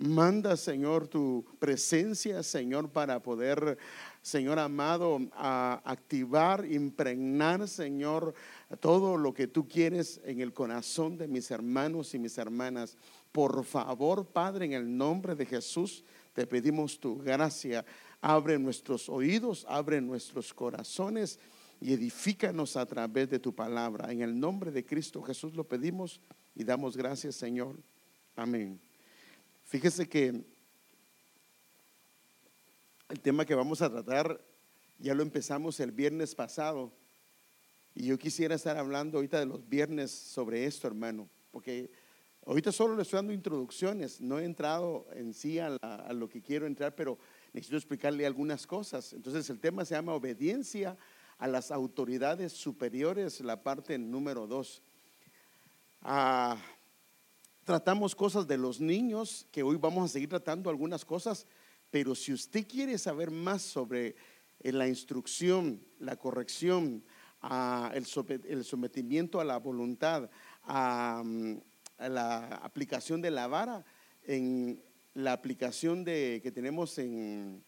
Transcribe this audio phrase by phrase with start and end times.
[0.00, 3.76] Manda, Señor, tu presencia, Señor, para poder,
[4.22, 8.32] Señor amado, a activar, impregnar, Señor,
[8.80, 12.96] todo lo que tú quieres en el corazón de mis hermanos y mis hermanas.
[13.30, 17.84] Por favor, Padre, en el nombre de Jesús, te pedimos tu gracia.
[18.22, 21.38] Abre nuestros oídos, abre nuestros corazones
[21.78, 24.10] y edifícanos a través de tu palabra.
[24.10, 26.22] En el nombre de Cristo Jesús lo pedimos
[26.54, 27.76] y damos gracias, Señor.
[28.34, 28.80] Amén.
[29.70, 30.44] Fíjese que
[33.08, 34.44] el tema que vamos a tratar
[34.98, 36.92] ya lo empezamos el viernes pasado
[37.94, 41.88] y yo quisiera estar hablando ahorita de los viernes sobre esto, hermano, porque
[42.46, 45.78] ahorita solo le estoy dando introducciones, no he entrado en sí a,
[46.14, 47.16] lo que quiero entrar, pero
[47.52, 49.12] necesito explicarle algunas cosas.
[49.12, 50.96] Entonces el tema se llama obediencia
[51.38, 54.82] a las autoridades superiores, la parte número dos.
[56.02, 56.60] Ah,
[57.64, 61.46] tratamos cosas de los niños, que hoy vamos a seguir tratando algunas cosas,
[61.90, 64.16] pero si usted quiere saber más sobre
[64.60, 67.04] eh, la instrucción, la corrección,
[67.94, 70.30] el, sometimiento a la voluntad,
[70.62, 71.22] a,
[71.98, 73.84] la aplicación de la vara,
[74.22, 74.82] en
[75.14, 77.64] la aplicación de, que tenemos en,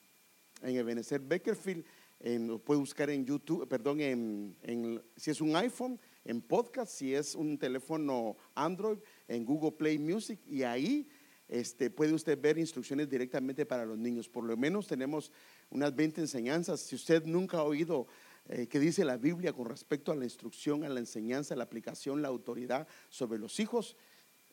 [0.63, 1.85] en Ebenezer Beckerfield,
[2.23, 7.35] lo puede buscar en YouTube, perdón, en, si es un iPhone, en podcast, si es
[7.35, 8.98] un teléfono Android,
[9.35, 11.09] en Google Play Music y ahí
[11.49, 14.29] este, puede usted ver instrucciones directamente para los niños.
[14.29, 15.33] Por lo menos tenemos
[15.71, 16.81] unas 20 enseñanzas.
[16.81, 18.07] Si usted nunca ha oído
[18.49, 21.65] eh, qué dice la Biblia con respecto a la instrucción, a la enseñanza, a la
[21.65, 23.97] aplicación, la autoridad sobre los hijos,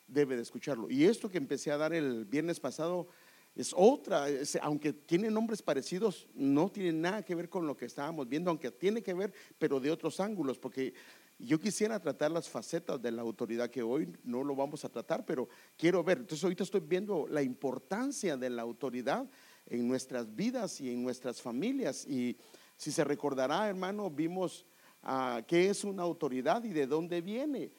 [0.06, 0.90] debe de escucharlo.
[0.90, 3.08] Y esto que empecé a dar el viernes pasado
[3.54, 4.26] es otra,
[4.62, 8.70] aunque tiene nombres parecidos, no tiene nada que ver con lo que estábamos viendo, aunque
[8.70, 10.94] tiene que ver, pero de otros ángulos, porque
[11.42, 15.24] yo quisiera tratar las facetas de la autoridad que hoy no lo vamos a tratar,
[15.24, 16.18] pero quiero ver.
[16.18, 19.28] Entonces ahorita estoy viendo la importancia de la autoridad
[19.66, 22.06] en nuestras vidas y en nuestras familias.
[22.06, 22.36] Y
[22.76, 24.66] si se recordará, hermano, vimos
[25.02, 27.72] uh, qué es una autoridad y de dónde viene.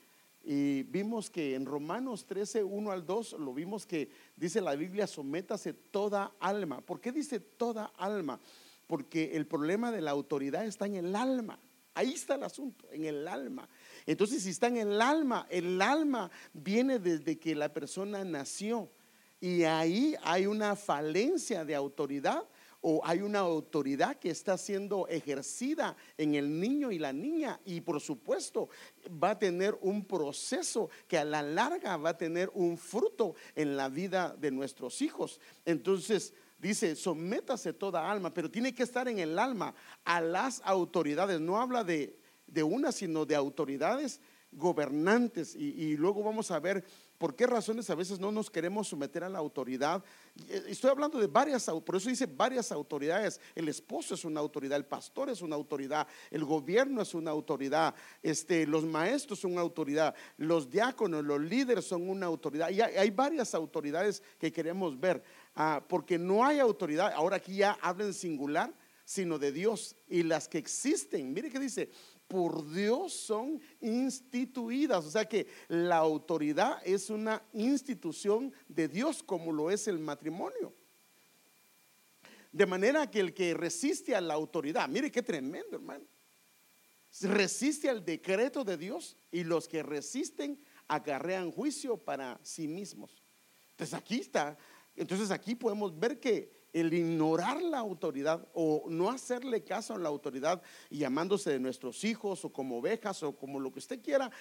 [0.43, 5.05] Y vimos que en Romanos 13, 1 al 2, lo vimos que dice la Biblia,
[5.05, 6.81] sométase toda alma.
[6.81, 8.39] ¿Por qué dice toda alma?
[8.87, 11.59] Porque el problema de la autoridad está en el alma.
[11.93, 13.67] Ahí está el asunto, en el alma.
[14.05, 18.89] Entonces, si está en el alma, el alma viene desde que la persona nació.
[19.41, 22.43] Y ahí hay una falencia de autoridad
[22.81, 27.81] o hay una autoridad que está siendo ejercida en el niño y la niña y
[27.81, 28.69] por supuesto
[29.23, 33.77] va a tener un proceso que a la larga va a tener un fruto en
[33.77, 35.39] la vida de nuestros hijos.
[35.63, 39.73] Entonces, dice, sométase toda alma, pero tiene que estar en el alma
[40.05, 41.41] a las autoridades.
[41.41, 42.17] No habla de,
[42.47, 45.55] de una, sino de autoridades gobernantes.
[45.55, 46.83] Y, luego vamos a ver
[47.17, 50.03] por qué razones a veces no nos queremos someter a la autoridad.
[50.47, 53.39] Eh, estoy hablando de varias, por eso dice varias autoridades.
[53.55, 57.95] El esposo es una autoridad, el pastor es una autoridad, el gobierno es una autoridad,
[58.21, 62.69] este, los maestros son una autoridad, los diáconos, los líderes son una autoridad.
[62.71, 65.23] Y hay varias autoridades que queremos ver.
[65.55, 68.73] Ah, porque no hay autoridad, ahora aquí ya habla en singular,
[69.03, 69.95] sino de Dios.
[70.07, 71.89] Y las que existen, mire que dice,
[72.31, 75.05] por Dios son instituidas.
[75.05, 80.73] O sea que la autoridad es una institución de Dios como lo es el matrimonio.
[82.53, 86.05] De manera que el que resiste a la autoridad, mire qué tremendo hermano,
[87.21, 90.57] resiste al decreto de Dios y los que resisten
[90.87, 93.23] acarrean juicio para sí mismos.
[93.71, 94.57] Entonces aquí está
[94.95, 100.09] entonces aquí podemos ver que el ignorar la autoridad o no hacerle caso a la
[100.09, 104.31] autoridad y llamándose de nuestros hijos o como ovejas o como lo que usted quiera,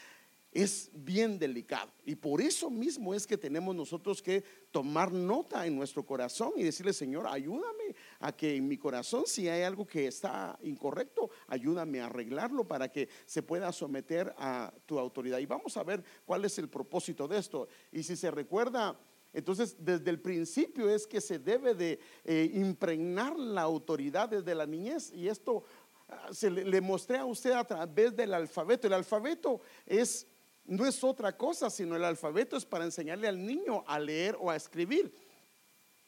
[0.53, 1.93] es bien delicado.
[2.05, 6.65] Y por eso mismo es que tenemos nosotros que tomar nota en nuestro corazón y
[6.65, 12.01] decirle, Señor, ayúdame a que en mi corazón, si hay algo que está incorrecto, ayúdame
[12.01, 15.39] a arreglarlo para que se pueda someter a tu autoridad.
[15.39, 17.69] Y vamos a ver cuál es el propósito de esto.
[17.93, 18.99] Y si se recuerda
[19.33, 24.67] entonces, desde el principio es que se debe de eh, impregnar la autoridad desde la
[24.67, 25.65] niñez y esto
[26.09, 28.87] ah, se le, mostré a usted a través del alfabeto.
[28.87, 30.27] El alfabeto es
[30.65, 34.51] no es otra cosa, sino el alfabeto es para enseñarle al niño a leer o
[34.51, 35.13] a escribir.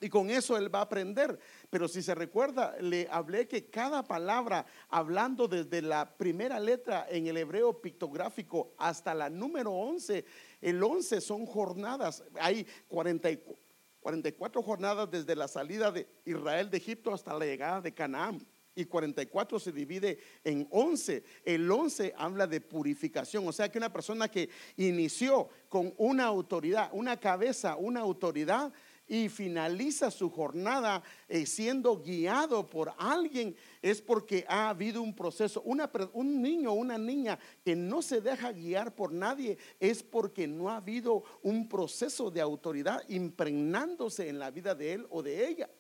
[0.03, 1.39] Y con eso él va a aprender.
[1.71, 7.29] Pero si se recuerda, le hablé que cada palabra, hablando desde la primera letra en
[7.29, 10.25] el hebreo pictográfico hasta la número 11,
[10.61, 12.25] el 11 son jornadas.
[12.41, 18.45] Hay 44 jornadas desde la salida de Israel de Egipto hasta la llegada de Canaán.
[18.75, 21.23] Y 44 se divide en 11.
[21.45, 23.47] El 11 habla de purificación.
[23.47, 28.73] O sea que una persona que inició con una autoridad, una cabeza, una autoridad,
[29.07, 35.63] y finaliza su jornada eh, siendo guiado por alguien, es porque ha habido un proceso.
[35.63, 40.71] un niño o una niña que no se deja guiar por nadie es porque no
[40.71, 45.71] ha habido un proceso de autoridad impregnándose en la vida de él o de ella.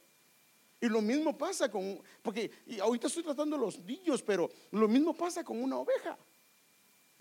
[0.80, 5.44] Y lo mismo pasa con, porque ahorita estoy tratando los niños, pero lo mismo pasa
[5.44, 6.18] con una oveja.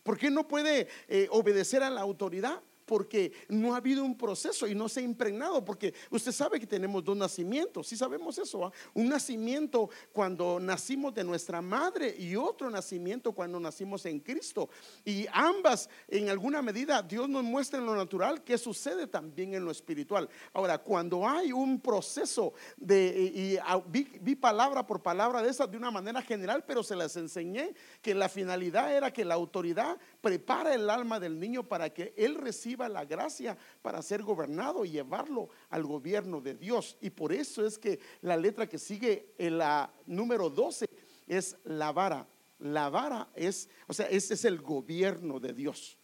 [0.02, 2.60] ¿Por qué no puede eh, obedecer a la autoridad?
[2.92, 6.68] Porque no ha habido un proceso y no se ha impregnado, porque usted sabe que
[6.68, 8.72] tenemos dos nacimientos, si sabemos eso, ¿ah?
[8.94, 14.70] un nacimiento cuando nacimos de nuestra madre y otro nacimiento cuando nacimos en Cristo.
[15.06, 19.64] Y ambas, en alguna medida, Dios nos muestra en lo natural que sucede también en
[19.64, 20.28] lo espiritual.
[20.52, 25.78] Ahora, cuando hay un proceso de, y, ah, vi, palabra por palabra de esa de
[25.78, 30.74] una manera general, pero se las enseñé que la finalidad era que la autoridad prepara
[30.74, 35.50] el alma del niño para que él reciba la gracia para ser gobernado y llevarlo
[35.70, 36.98] al gobierno de Dios.
[37.02, 40.86] Y por eso es que la letra que sigue en la número 12
[41.28, 42.28] es la vara.
[42.60, 45.98] La vara es, o sea, ese es el gobierno de Dios.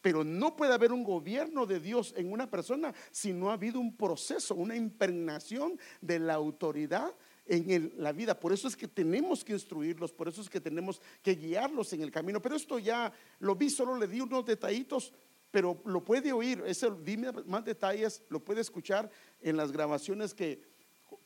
[0.00, 3.80] Pero no puede haber un gobierno de Dios en una persona si no ha habido
[3.80, 7.14] un proceso, una impregnación de la autoridad
[7.46, 8.38] en la vida.
[8.38, 12.02] Por eso es que tenemos que instruirlos, por eso es que tenemos que guiarlos en
[12.02, 12.40] el camino.
[12.40, 15.12] Pero esto ya lo vi, solo le di unos detallitos
[15.54, 19.08] pero lo puede oír, ese, dime más detalles, lo puede escuchar
[19.40, 20.60] en las grabaciones que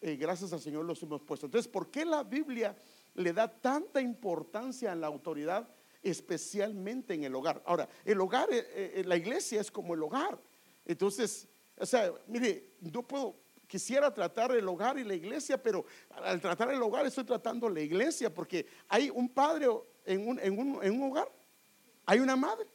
[0.02, 1.46] eh, gracias al Señor los hemos puesto.
[1.46, 2.76] Entonces, ¿por qué la Biblia
[3.14, 5.66] le da tanta importancia a la autoridad,
[6.02, 7.62] especialmente en el hogar?
[7.64, 10.38] Ahora, el hogar, eh, eh, la iglesia es como el hogar.
[10.84, 11.48] Entonces,
[11.78, 13.34] o sea, mire, no puedo,
[13.66, 17.80] quisiera tratar el hogar y la iglesia, pero al tratar el hogar estoy tratando la
[17.80, 19.69] iglesia, porque hay un padre
[20.04, 21.32] en un, en un, en un hogar,
[22.04, 22.66] hay una madre.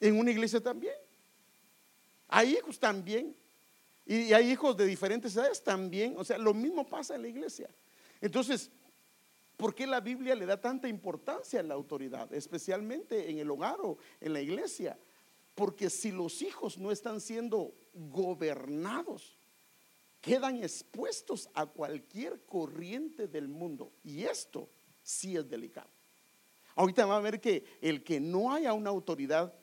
[0.00, 0.94] En una iglesia también.
[2.28, 3.36] Hay hijos también.
[4.06, 6.14] Y hay hijos de diferentes edades también.
[6.16, 7.70] O sea, lo mismo pasa en la iglesia.
[8.20, 8.70] Entonces,
[9.56, 12.32] ¿por qué la Biblia le da tanta importancia a la autoridad?
[12.32, 14.98] Especialmente en el hogar o en la iglesia.
[15.54, 19.36] Porque si los hijos no están siendo gobernados,
[20.20, 23.92] quedan expuestos a cualquier corriente del mundo.
[24.02, 24.68] Y esto
[25.02, 25.90] sí es delicado.
[26.74, 29.54] Ahorita va a ver que el que no haya una autoridad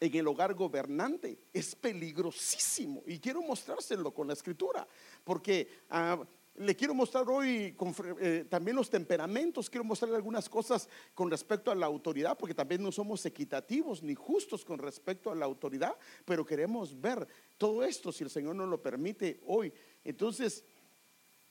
[0.00, 3.02] en el hogar gobernante es peligrosísimo.
[3.06, 4.88] Y quiero mostrárselo con la escritura,
[5.22, 6.18] porque ah,
[6.56, 7.76] le quiero mostrar hoy
[8.20, 12.82] eh, también los temperamentos, quiero mostrarle algunas cosas con respecto a la autoridad, porque también
[12.82, 18.10] no somos equitativos ni justos con respecto a la autoridad, pero queremos ver todo esto
[18.10, 19.72] si el Señor nos lo permite hoy.
[20.02, 20.64] Entonces,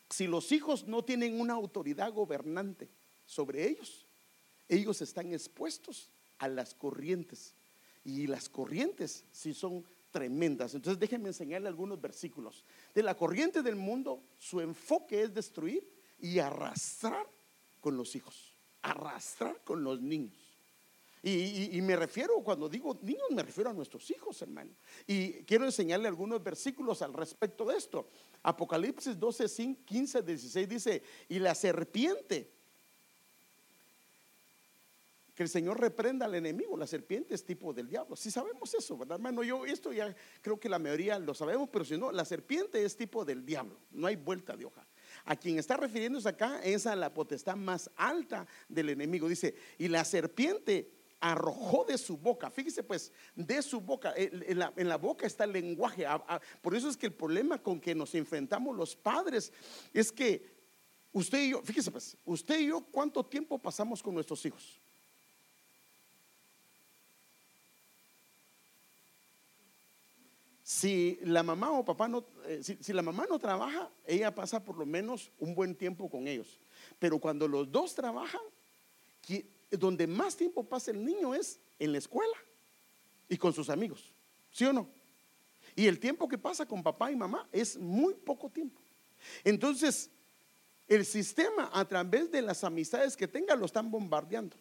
[0.09, 2.89] si los hijos no tienen una autoridad gobernante
[3.25, 4.07] sobre ellos,
[4.67, 6.09] ellos están expuestos
[6.39, 7.55] a las corrientes
[8.09, 10.73] y las corrientes sí son tremendas.
[10.73, 12.63] Entonces déjenme enseñarle algunos versículos.
[12.93, 15.87] De la corriente del mundo, su enfoque es destruir
[16.19, 17.27] y arrastrar
[17.79, 20.49] con los hijos, arrastrar con los niños.
[21.21, 24.71] Y, me refiero, cuando digo niños, me refiero a nuestros hijos, hermano.
[25.05, 28.07] Y quiero enseñarle algunos versículos al respecto de esto.
[28.41, 32.49] Apocalipsis 12, 15, 16 dice, y la serpiente
[35.39, 36.75] que el Señor reprenda al enemigo.
[36.75, 38.17] La serpiente es tipo del diablo.
[38.17, 39.41] Si sabemos eso, ¿verdad, hermano?
[39.41, 42.97] Yo esto ya creo que la mayoría lo sabemos, pero si no, la serpiente es
[42.97, 43.79] tipo del diablo.
[43.91, 44.85] No hay vuelta de hoja.
[45.23, 49.29] A quien está refiriéndose acá es a la potestad más alta del enemigo.
[49.29, 50.91] Dice, y la serpiente
[51.21, 52.51] arrojó de su boca.
[52.51, 56.05] Fíjese pues, de su boca, en la, boca está el lenguaje.
[56.61, 59.53] Por eso es que el problema con que nos enfrentamos los padres
[59.93, 60.43] es que
[61.13, 64.81] usted y yo, fíjese pues, usted y yo, ¿cuánto tiempo pasamos con nuestros hijos?
[70.69, 74.77] Si la mamá o papá no, eh, si, la mamá no trabaja, ella pasa por
[74.77, 76.59] lo menos un buen tiempo con ellos.
[76.99, 78.39] Pero cuando los dos trabajan,
[79.71, 82.37] donde más tiempo pasa el niño es en la escuela
[83.27, 84.13] y con sus amigos.
[84.51, 84.87] ¿Sí o no?
[85.75, 88.79] Y el tiempo que pasa con papá y mamá es muy poco tiempo.
[89.43, 90.11] Entonces,
[90.87, 94.55] el sistema a través de las amistades que tenga lo están bombardeando.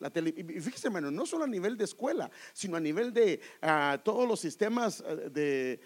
[0.00, 3.98] La y fíjese, hermano, no solo a nivel de escuela, sino a nivel de ah,
[4.04, 5.80] todos los sistemas ah, de,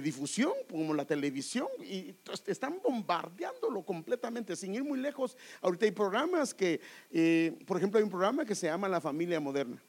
[0.00, 2.14] difusión, como la televisión, y
[2.46, 5.36] están bombardeándolo completamente, sin ir muy lejos.
[5.60, 6.80] Ahorita hay programas que,
[7.10, 9.82] eh, por ejemplo, hay un programa que se llama La Familia Moderna.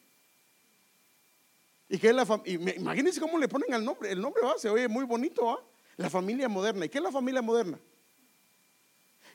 [1.90, 4.12] Y que es la imagínense cómo le ponen al nombre.
[4.12, 5.64] El nombre va, se oye muy bonito,
[5.96, 6.86] La familia moderna.
[6.86, 7.80] ¿Y qué es la familia moderna?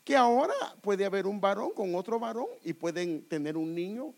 [0.05, 4.15] Que ahora puede haber un varón con otro varón y pueden tener un niño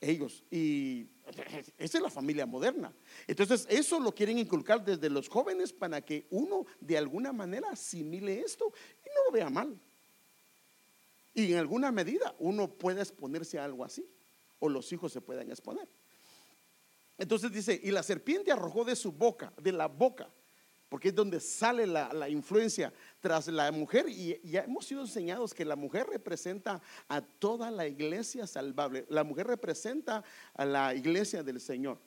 [0.00, 0.44] ellos.
[0.50, 1.08] Y
[1.78, 2.92] esa es la familia moderna.
[3.26, 8.40] Entonces, eso lo quieren inculcar desde los jóvenes para que uno de alguna manera asimile
[8.40, 8.72] esto
[9.04, 9.78] y no lo vea mal.
[11.34, 14.04] Y en alguna medida uno puede exponerse a algo así,
[14.58, 15.88] o los hijos se puedan exponer.
[17.16, 20.28] Entonces dice, y la serpiente arrojó de su boca, de la boca,
[20.88, 24.08] porque es donde sale la, influencia tras la mujer.
[24.08, 29.04] Y ya hemos sido enseñados que la mujer representa a toda la iglesia salvable.
[29.10, 31.98] La mujer representa a la iglesia del Señor.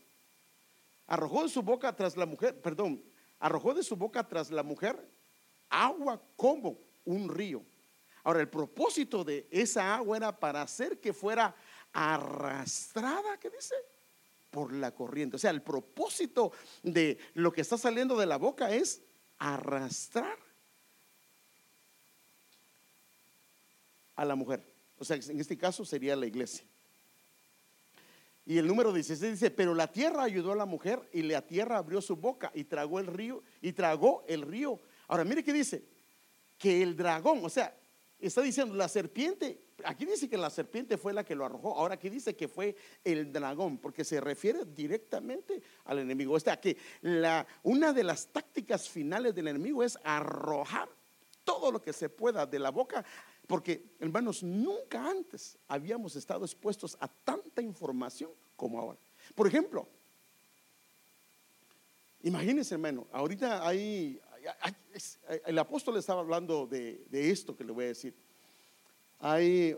[1.07, 3.03] Arrojó de su boca tras la mujer, perdón,
[3.39, 5.07] arrojó de su boca tras la mujer
[5.69, 7.63] agua como un río.
[8.23, 11.55] Ahora, el propósito de esa agua era para hacer que fuera
[11.91, 13.75] arrastrada, ¿qué dice?
[14.51, 15.38] Por la corriente.
[15.38, 16.51] O sea, el propósito
[16.84, 19.01] de lo que está saliendo de la boca es
[19.39, 20.38] arrastrar
[24.15, 24.63] a la mujer.
[25.00, 26.63] O sea, en este caso sería la iglesia.
[28.46, 31.77] Y el número 16 dice, pero la tierra ayudó a la mujer y la tierra
[31.77, 34.79] abrió su boca y tragó el río y tragó el río.
[35.08, 35.84] Ahora, mire qué dice,
[36.58, 37.75] que el dragón, o sea,
[38.20, 41.75] está diciendo, la serpiente aquí dice que la serpiente fue la que lo arrojó.
[41.75, 46.33] Ahora aquí dice que fue el dragón, porque se refiere directamente al enemigo.
[46.33, 50.89] O sea, que la, una de las tácticas finales del enemigo es arrojar
[51.43, 53.03] todo lo que se pueda de la boca,
[53.47, 59.00] porque hermanos, nunca antes habíamos estado expuestos a tanta información como ahora.
[59.35, 59.88] Por ejemplo,
[62.21, 64.21] imagínense hermano, ahorita hay,
[65.45, 68.15] el apóstol estaba hablando de esto que le voy a decir
[69.22, 69.78] hay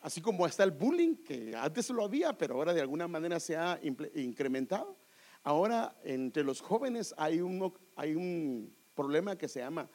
[0.00, 3.56] así como está el bullying, que antes lo había, pero ahora de alguna manera se
[3.56, 3.78] ha
[4.14, 4.96] incrementado.
[5.42, 9.90] Ahora entre los jóvenes hay un, hay un problema que se llama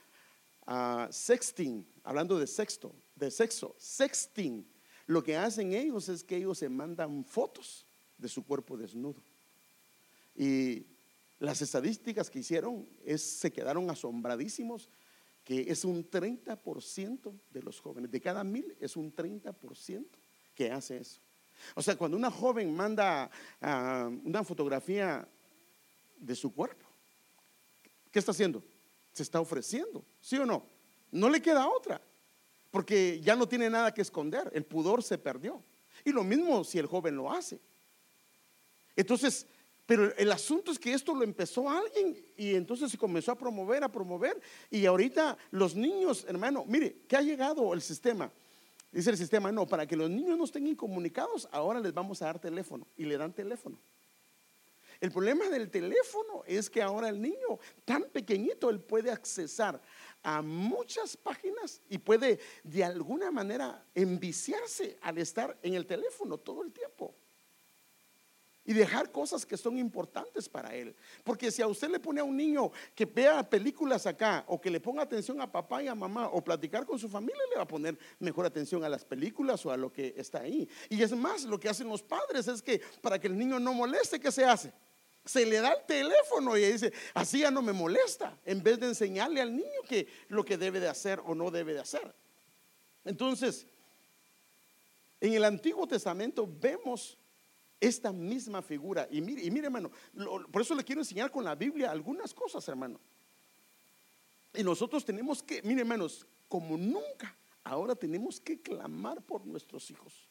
[0.68, 4.68] uh, sexting, hablando de sexto, de sexo, sexting.
[5.06, 7.88] Lo que hacen ellos es que ellos se mandan fotos
[8.18, 9.22] de su cuerpo desnudo.
[10.36, 10.86] Y
[11.40, 14.90] las estadísticas que hicieron es, se quedaron asombradísimos
[15.44, 20.06] que es un 30% de los jóvenes, de cada mil es un 30%
[20.56, 21.20] que hace eso.
[21.76, 23.30] O sea, cuando una joven manda
[23.62, 25.28] ah, una fotografía
[26.18, 26.86] de su cuerpo,
[28.12, 28.64] ¿qué está haciendo?
[29.12, 30.66] Se está ofreciendo, ¿sí o no?
[31.12, 32.02] No le queda otra,
[32.72, 35.62] porque ya no tiene nada que esconder, el pudor se perdió.
[36.04, 37.60] Y lo mismo si el joven lo hace.
[38.96, 39.46] Entonces,
[39.86, 43.84] pero el asunto es que esto lo empezó alguien y entonces se comenzó a promover,
[43.84, 44.40] a promover.
[44.70, 48.32] Y ahorita los niños, hermano, mire, ¿qué ha llegado el sistema?
[48.92, 52.26] Dice el sistema, no, para que los niños no estén incomunicados, ahora les vamos a
[52.26, 52.88] dar teléfono.
[52.96, 53.78] Y le dan teléfono.
[55.02, 59.82] El problema del teléfono es que ahora el niño, tan pequeñito, él puede accesar
[60.22, 66.64] a muchas páginas y puede de alguna manera enviciarse al estar en el teléfono todo
[66.64, 67.14] el tiempo
[68.66, 70.96] y dejar cosas que son importantes para él.
[71.24, 74.70] Porque si a usted le pone a un niño que vea películas acá o que
[74.70, 77.64] le ponga atención a papá y a mamá o platicar con su familia, le va
[77.64, 80.68] a poner mejor atención a las películas o a lo que está ahí.
[80.90, 83.74] Y es más, lo que hacen los padres es que para que el niño no
[83.74, 84.72] moleste, ¿qué se hace?
[85.26, 88.88] Se le da el teléfono y dice, así ya no me molesta, en vez de
[88.88, 92.14] enseñarle al niño que lo que debe de hacer o no debe de hacer.
[93.06, 93.66] Entonces,
[95.20, 97.18] en el Antiguo Testamento vemos
[97.84, 99.08] esta misma figura.
[99.12, 99.92] Y mire, y mire hermano,
[100.52, 103.00] por eso le quiero enseñar con la Biblia algunas cosas, hermano.
[104.54, 110.30] Y nosotros tenemos que, mire hermanos, como nunca, ahora tenemos que clamar por nuestros hijos.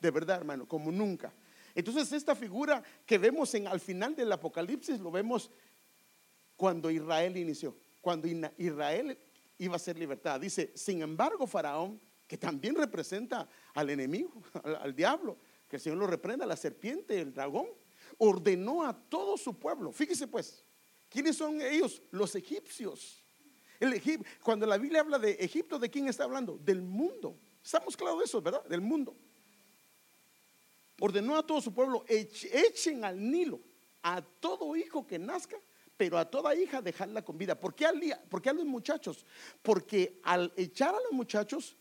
[0.00, 1.32] De verdad, hermano, como nunca.
[1.74, 5.50] Entonces, esta figura que vemos en al final del Apocalipsis, lo vemos
[6.56, 9.18] cuando Israel inició, cuando Israel
[9.58, 10.40] iba a ser libertad.
[10.40, 14.42] Dice, sin embargo, Faraón, que también representa al enemigo,
[14.80, 15.38] al diablo,
[15.72, 17.66] que el Señor lo reprenda, la serpiente, el dragón,
[18.18, 19.90] ordenó a todo su pueblo.
[19.90, 20.62] Fíjese pues,
[21.08, 22.02] ¿quiénes son ellos?
[22.10, 23.24] Los egipcios.
[23.80, 23.98] El
[24.42, 26.58] cuando la Biblia habla de Egipto, ¿de quién está hablando?
[26.58, 27.38] Del mundo.
[27.64, 28.62] Estamos claros de eso, ¿verdad?
[28.66, 29.16] Del mundo.
[31.00, 33.58] Ordenó a todo su pueblo, echen al Nilo
[34.02, 35.56] a todo hijo que nazca,
[35.96, 37.58] pero a toda hija dejarla con vida.
[37.58, 37.98] ¿Por qué, al,
[38.28, 39.24] ¿Por qué a los muchachos?
[39.62, 41.78] Porque al echar a los muchachos,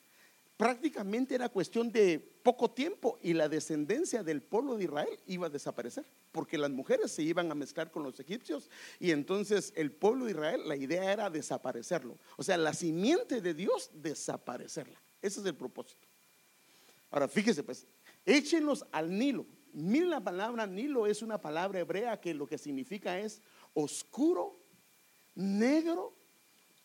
[0.61, 5.49] prácticamente era cuestión de poco tiempo y la descendencia del pueblo de Israel iba a
[5.49, 10.25] desaparecer, porque las mujeres se iban a mezclar con los egipcios y entonces el pueblo
[10.25, 12.15] de Israel, la idea era desaparecerlo.
[12.37, 15.01] O sea, la simiente de Dios, desaparecerla.
[15.19, 16.07] Ese es el propósito.
[17.09, 17.87] Ahora, fíjese pues,
[18.23, 19.47] échenlos al Nilo.
[19.73, 23.41] Mira la palabra Nilo es una palabra hebrea que lo que significa es
[23.73, 24.59] oscuro,
[25.33, 26.13] negro,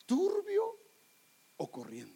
[0.06, 0.78] turbio
[1.58, 2.15] o corriente.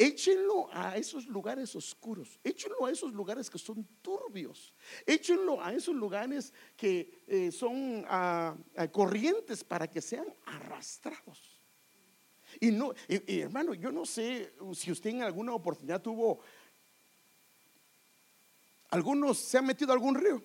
[0.00, 4.72] Échenlo a esos lugares oscuros, échenlo a esos lugares que son turbios,
[5.04, 11.60] échenlo a esos lugares que eh, son ah, ah, corrientes para que sean arrastrados.
[12.60, 16.40] Y no, hermano, yo no sé si usted en alguna oportunidad tuvo,
[18.88, 20.42] algunos se han metido a algún río.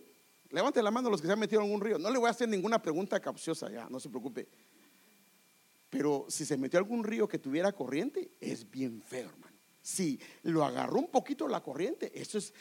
[0.50, 1.98] Levante la mano los que se han metido a algún río.
[1.98, 4.50] No le voy a hacer ninguna pregunta capciosa ya, no se preocupe.
[5.90, 9.32] Pero si se metió a algún río que tuviera corriente, es bien feo.
[9.86, 12.52] Si lo agarró un poquito la corriente, eso es,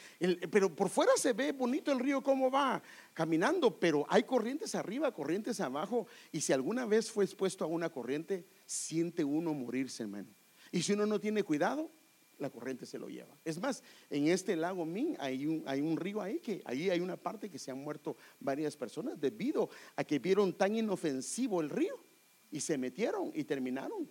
[0.51, 2.83] pero por fuera se ve bonito el río cómo va
[3.15, 7.89] caminando, pero hay corrientes arriba, corrientes abajo, y si alguna vez fue expuesto a una
[7.89, 10.29] corriente, siente uno morirse, hermano.
[10.71, 11.89] Y si uno no tiene cuidado,
[12.37, 13.35] la corriente se lo lleva.
[13.43, 16.99] Es más, en este lago Min hay un, hay un río ahí que ahí hay
[16.99, 21.71] una parte que se han muerto varias personas debido a que vieron tan inofensivo el
[21.71, 21.97] río
[22.51, 24.07] y se metieron y terminaron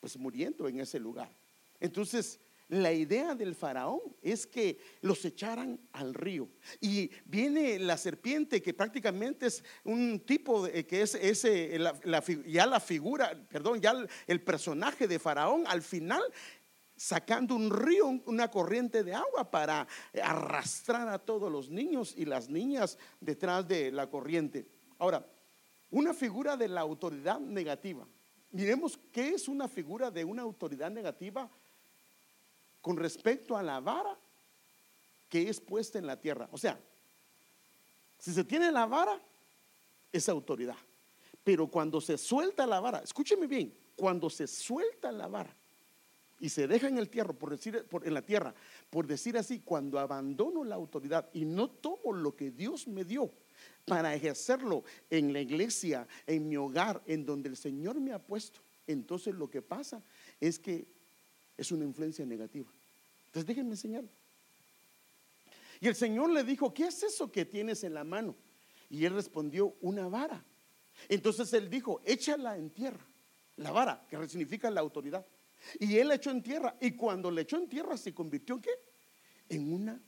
[0.00, 1.30] pues muriendo en ese lugar.
[1.78, 6.48] Entonces, la idea del faraón es que los echaran al río.
[6.80, 11.78] Y viene la serpiente, que prácticamente es un tipo de, que es ese,
[12.46, 13.94] ya la figura, perdón, ya
[14.26, 16.22] el personaje de faraón, al final
[16.96, 19.86] sacando un río, una corriente de agua para
[20.22, 24.66] arrastrar a todos los niños y las niñas detrás de la corriente.
[24.98, 25.26] Ahora,
[25.90, 28.08] una figura de la autoridad negativa.
[28.50, 31.50] Miremos qué es una figura de una autoridad negativa
[32.86, 34.16] con respecto a la vara
[35.28, 36.48] que es puesta en la tierra.
[36.52, 36.78] O sea,
[38.16, 39.20] si se tiene la vara,
[40.12, 40.76] es autoridad.
[41.42, 45.52] Pero cuando se suelta la vara, escúcheme bien, cuando se suelta la vara
[46.38, 48.54] y se deja en el tierra, por decir, en la tierra,
[48.88, 53.32] por decir así, cuando abandono la autoridad y no tomo lo que Dios me dio,
[53.84, 58.60] para ejercerlo en la iglesia, en mi hogar, en donde el Señor me ha puesto,
[58.86, 60.00] entonces lo que pasa
[60.40, 60.86] es que
[61.56, 62.75] es una influencia negativa.
[63.36, 64.08] Entonces déjenme enseñarlo.
[65.78, 68.34] Y el Señor le dijo, ¿qué es eso que tienes en la mano?
[68.88, 70.42] Y él respondió, una vara.
[71.06, 73.06] Entonces él dijo, échala en tierra.
[73.56, 75.26] La vara, que significa la autoridad.
[75.78, 76.78] Y él la echó en tierra.
[76.80, 78.70] Y cuando le echó en tierra, se convirtió en qué?
[79.50, 80.00] En una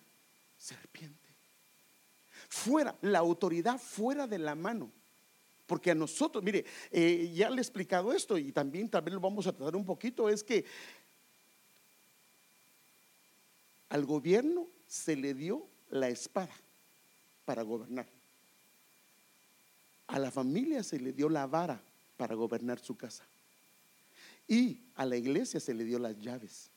[0.56, 1.28] serpiente
[2.48, 4.90] fuera, la autoridad fuera de la mano.
[5.68, 9.20] Porque a nosotros, mire, eh, ya le he explicado esto y también tal vez lo
[9.20, 10.64] vamos a tratar un poquito, es que
[13.88, 16.54] al gobierno se le dio la espada
[17.44, 18.06] para gobernar.
[20.06, 21.80] A la familia se le dio la vara
[22.16, 23.26] para gobernar su casa.
[24.46, 26.70] Y a la iglesia se le dio las llaves.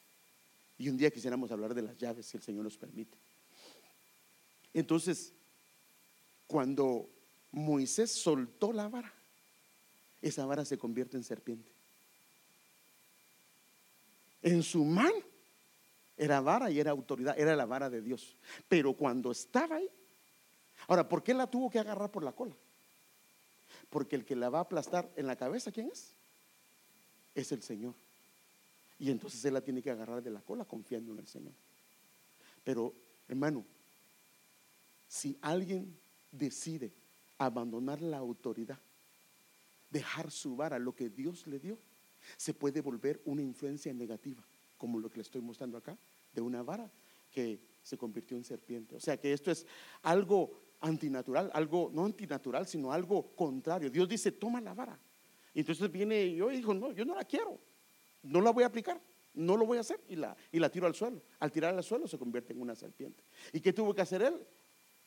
[0.78, 3.18] Y un día quisiéramos hablar de las llaves, si el Señor nos permite.
[4.74, 5.34] Entonces,
[6.48, 7.10] cuando
[7.52, 9.14] Moisés soltó la vara,
[10.22, 11.72] esa vara se convierte en serpiente.
[14.42, 15.31] En su mano
[16.22, 18.36] era vara y era autoridad, era la vara de Dios.
[18.70, 19.90] Pero cuando estaba ahí,
[20.88, 22.56] ahora, ¿por qué la tuvo que agarrar por la cola?
[23.90, 26.14] Porque el que la va a aplastar en la cabeza, ¿quién es?
[27.34, 27.96] Es el Señor.
[29.00, 31.54] Y entonces él la tiene que agarrar de la cola confiando en el Señor.
[32.64, 32.94] Pero,
[33.28, 33.66] hermano,
[35.08, 35.98] si alguien
[36.32, 36.92] decide
[37.40, 38.78] abandonar la autoridad,
[39.90, 41.80] dejar su vara, lo que Dios le dio,
[42.38, 44.44] se puede volver una influencia negativa,
[44.82, 45.96] como lo que le estoy mostrando acá,
[46.34, 46.92] de una vara
[47.30, 48.96] que se convirtió en serpiente.
[48.96, 49.68] O sea que esto es
[50.02, 53.92] algo antinatural, algo no antinatural, sino algo contrario.
[53.92, 55.00] Dios dice, toma la vara.
[55.54, 57.60] Y entonces viene yo y dijo, no, yo no la quiero,
[58.24, 59.00] no la voy a aplicar,
[59.36, 61.22] no lo voy a hacer y la, y la tiro al suelo.
[61.40, 63.24] Al tirar al suelo se convierte en una serpiente.
[63.54, 64.48] ¿Y qué tuvo que hacer él?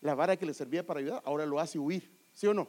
[0.04, 2.68] la vara que le servía para ayudar, ahora lo hace huir, ¿sí o no?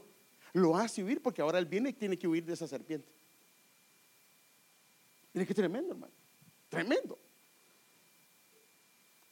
[0.54, 3.12] Lo hace huir porque ahora él viene y tiene que huir de esa serpiente.
[5.34, 6.14] Mire qué tremendo, hermano.
[6.70, 7.18] Tremendo.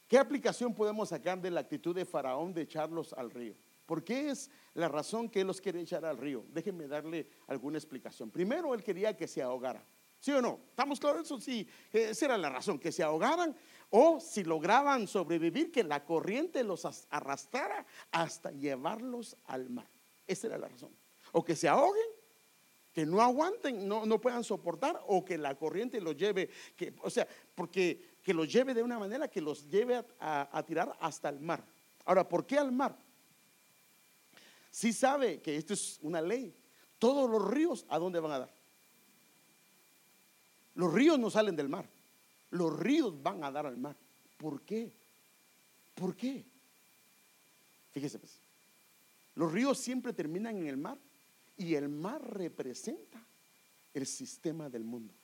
[0.08, 3.54] ¿Qué aplicación podemos sacar de la actitud de Faraón de echarlos al río?
[3.86, 6.44] ¿Por qué es la razón que él los quiere echar al río?
[6.48, 8.30] Déjenme darle alguna explicación.
[8.30, 9.84] Primero, él quería que se ahogara.
[10.20, 10.60] ¿Sí o no?
[10.70, 11.26] ¿Estamos claros?
[11.26, 13.54] Eso sí, esa era la razón, que se ahogaran
[13.90, 19.86] o si lograban sobrevivir, que la corriente los arrastrara hasta llevarlos al mar.
[20.26, 20.96] Esa era la razón.
[21.32, 22.06] O que se ahoguen,
[22.94, 27.10] que no aguanten, no, no puedan soportar, o que la corriente los lleve, que, o
[27.10, 31.28] sea, porque que los lleve de una manera que los lleve a, a tirar hasta
[31.28, 31.64] el mar.
[32.04, 32.96] Ahora, ¿por qué al mar?
[34.70, 36.54] Si sabe que esto es una ley.
[36.98, 38.54] Todos los ríos, ¿a dónde van a dar?
[40.76, 41.88] Los ríos no salen del mar.
[42.50, 43.96] Los ríos van a dar al mar.
[44.36, 44.92] ¿Por qué?
[45.94, 46.44] ¿Por qué?
[47.92, 48.38] Fíjese pues.
[49.34, 50.98] Los ríos siempre terminan en el mar
[51.56, 53.24] y el mar representa
[53.92, 55.14] el sistema del mundo.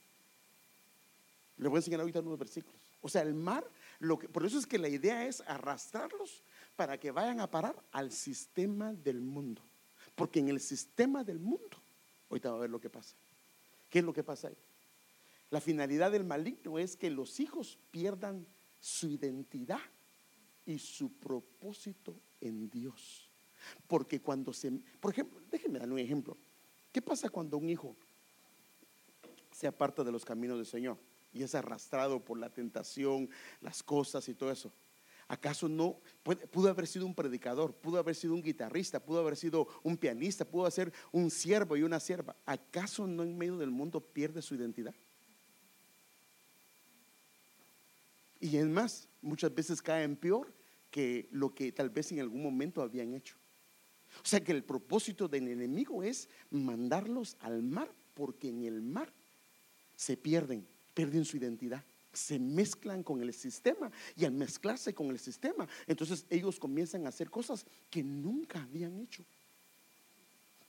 [1.57, 2.81] Le voy a enseñar ahorita unos versículos.
[3.03, 6.43] O sea, el mar, lo que, por eso es que la idea es arrastrarlos
[6.77, 9.63] para que vayan a parar al sistema del mundo.
[10.15, 11.83] Porque en el sistema del mundo,
[12.29, 13.17] ahorita va a ver lo que pasa.
[13.89, 14.57] ¿Qué es lo que pasa ahí?
[15.51, 18.47] La finalidad del maligno es que los hijos pierdan
[18.79, 19.81] su identidad
[20.65, 23.30] y su propósito en Dios.
[23.87, 24.71] Porque cuando se,
[25.01, 26.37] por ejemplo, déjenme dar un ejemplo.
[26.93, 27.97] ¿Qué pasa cuando un hijo
[29.53, 30.99] se aparta de los caminos del Señor
[31.33, 33.29] y es arrastrado por la tentación,
[33.61, 34.73] las cosas y todo eso?
[35.29, 36.01] ¿Acaso no
[36.51, 40.45] pudo haber sido un predicador, pudo haber sido un guitarrista, pudo haber sido un pianista,
[40.45, 42.35] pudo ser un siervo y una sierva?
[42.45, 44.95] ¿Acaso no en medio del mundo pierde su identidad?
[48.41, 50.53] Y es más, muchas veces caen peor
[50.91, 53.37] que lo que tal vez en algún momento habían hecho.
[54.17, 59.13] O sea que el propósito del enemigo es mandarlos al mar, porque en el mar
[59.97, 65.19] se pierden, pierden su identidad, se mezclan con el sistema y al mezclarse con el
[65.19, 69.25] sistema, entonces ellos comienzan a hacer cosas que nunca habían hecho,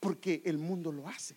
[0.00, 1.36] porque el mundo lo hace.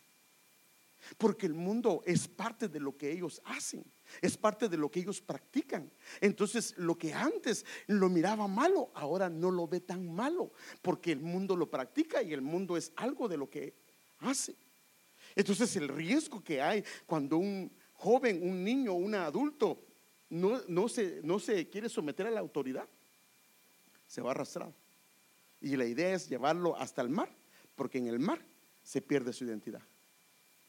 [1.17, 3.83] Porque el mundo es parte de lo que ellos hacen,
[4.21, 5.91] es parte de lo que ellos practican.
[6.21, 11.19] Entonces, lo que antes lo miraba malo, ahora no lo ve tan malo, porque el
[11.19, 13.73] mundo lo practica y el mundo es algo de lo que
[14.19, 14.55] hace.
[15.35, 19.81] Entonces, el riesgo que hay cuando un joven, un niño, un adulto
[20.29, 22.87] no, no, se, no se quiere someter a la autoridad,
[24.07, 24.73] se va arrastrado.
[25.61, 27.29] Y la idea es llevarlo hasta el mar,
[27.75, 28.39] porque en el mar
[28.83, 29.81] se pierde su identidad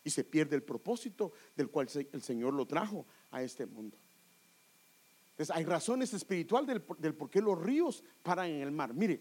[0.06, 3.98] y se pierde el propósito del cual el Señor lo trajo a este mundo.
[5.30, 8.94] Entonces hay razones espirituales del, por qué los ríos paran en el mar.
[8.94, 9.20] Mire,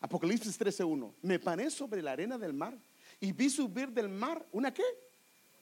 [0.00, 2.78] Apocalipsis 13:1, me paré sobre la arena del mar
[3.20, 4.84] y vi subir del mar una qué?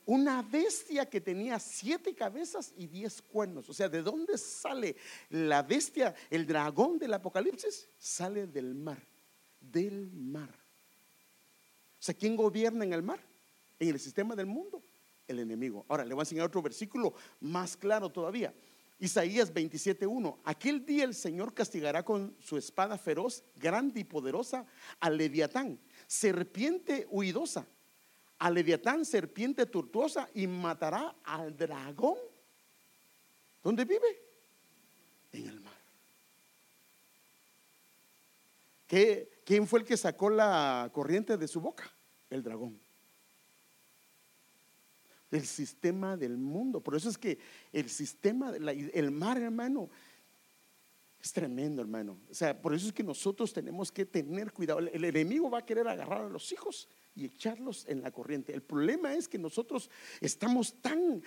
[0.05, 3.69] Una bestia que tenía siete cabezas y diez cuernos.
[3.69, 4.95] O sea, ¿de dónde sale
[5.31, 7.88] la bestia, el dragón del Apocalipsis?
[7.99, 9.03] Sale del mar,
[9.61, 10.55] del mar.
[11.99, 13.21] O sea, ¿quién gobierna en el mar?
[13.79, 14.83] En el sistema del mundo?
[15.27, 15.85] El enemigo.
[15.89, 18.55] Ahora le voy a enseñar otro versículo más claro todavía.
[18.99, 20.39] Isaías 27:1.
[20.45, 24.65] Aquel día el Señor castigará con su espada feroz, grande y poderosa,
[25.01, 27.67] al leviatán, serpiente huidosa,
[28.39, 32.17] al leviatán, serpiente tortuosa, y matará al dragón.
[33.62, 34.23] ¿Dónde vive?
[35.33, 35.75] En el mar.
[39.45, 41.93] ¿Quién fue el que sacó la corriente de su boca?
[42.31, 42.86] El dragón
[45.31, 46.81] el sistema del mundo.
[46.81, 47.39] Por eso es que
[47.73, 49.91] el sistema, el mar, hermano,
[51.21, 52.21] es tremendo, hermano.
[52.31, 54.79] O sea, por eso es que nosotros tenemos que tener cuidado.
[54.79, 58.55] El, enemigo va a querer agarrar a los hijos y echarlos en la corriente.
[58.55, 61.23] El problema es que nosotros estamos tan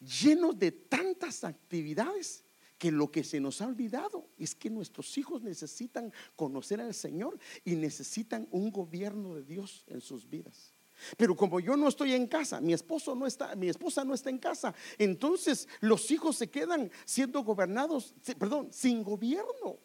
[0.00, 2.44] llenos de tantas actividades
[2.78, 7.38] que lo que se nos ha olvidado es que nuestros hijos necesitan conocer al Señor
[7.64, 10.72] y necesitan un gobierno de Dios en sus vidas.
[11.16, 14.30] Pero como yo no estoy en casa, mi esposo no está, mi esposa no está
[14.30, 19.78] en casa, entonces los hijos se quedan siendo gobernados, perdón, sin gobierno.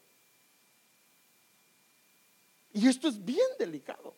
[2.73, 4.15] Y esto es bien delicado.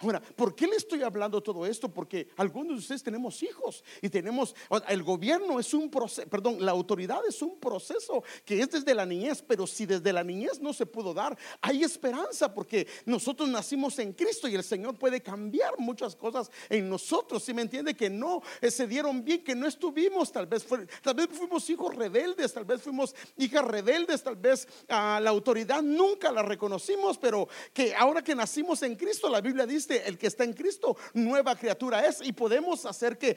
[0.00, 1.88] Ahora, ¿por qué le estoy hablando todo esto?
[1.88, 4.54] Porque algunos de ustedes tenemos hijos y tenemos,
[4.88, 9.06] el gobierno es un proceso, perdón, la autoridad es un proceso que es desde la
[9.06, 13.98] niñez, pero si desde la niñez no se pudo dar, hay esperanza porque nosotros nacimos
[13.98, 17.42] en Cristo y el Señor puede cambiar muchas cosas en nosotros.
[17.42, 20.66] Si me entiende que no eh, se dieron bien, que no estuvimos, tal vez,
[21.02, 25.82] tal vez fuimos hijos rebeldes, tal vez fuimos hijas rebeldes, tal vez a la autoridad
[25.82, 30.26] nunca la reconocimos, pero que ahora que nacimos en Cristo, la Biblia dice el que
[30.26, 32.20] está en Cristo, nueva criatura es.
[32.22, 33.36] Y podemos hacer que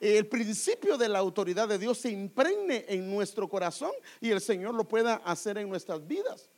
[0.00, 4.74] el principio de la autoridad de Dios se impregne en nuestro corazón y el Señor
[4.74, 6.48] lo pueda hacer en nuestras vidas.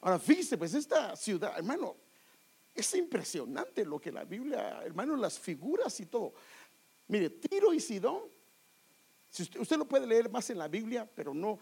[0.00, 1.96] Ahora, fíjese, pues esta ciudad, hermano,
[2.74, 6.34] es impresionante lo que la Biblia, hermano, las figuras y todo.
[7.08, 8.22] Mire, Tiro y Sidón,
[9.28, 11.58] si usted, usted lo puede leer más en la Biblia, pero no.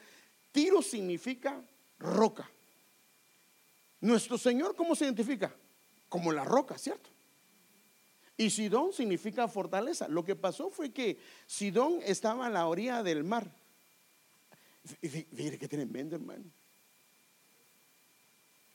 [0.53, 1.65] Tiro significa
[1.99, 2.51] roca.
[4.01, 5.55] Nuestro Señor, ¿cómo se identifica?
[6.09, 7.11] Como la roca, ¿cierto?
[8.37, 10.09] Y Sidón significa fortaleza.
[10.09, 13.51] Lo que pasó fue que Sidón estaba a la orilla del mar.
[15.31, 16.45] Mire qué tremendo, hermano.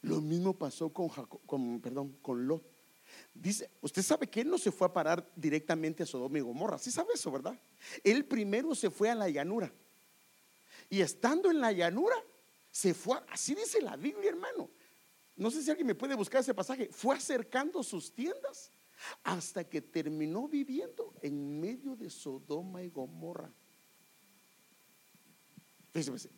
[0.01, 2.65] Lo mismo pasó con, con, perdón, con Lot.
[3.33, 6.79] Dice, usted sabe que él no se fue a parar directamente a Sodoma y Gomorra.
[6.79, 7.57] Sí sabe eso, ¿verdad?
[8.03, 9.71] Él primero se fue a la llanura.
[10.89, 12.15] Y estando en la llanura,
[12.71, 14.69] se fue, así dice la Biblia, hermano
[15.41, 18.71] no sé si alguien me puede buscar ese pasaje, fue acercando sus tiendas
[19.23, 23.51] hasta que terminó viviendo en medio de Sodoma y Gomorra.
[25.91, 26.29] Fíjese,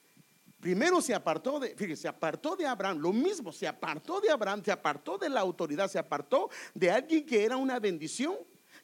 [0.58, 4.64] Primero se apartó de, fíjese, se apartó de Abraham, lo mismo, se apartó de Abraham,
[4.64, 8.38] se apartó de la autoridad, se apartó de alguien que era una bendición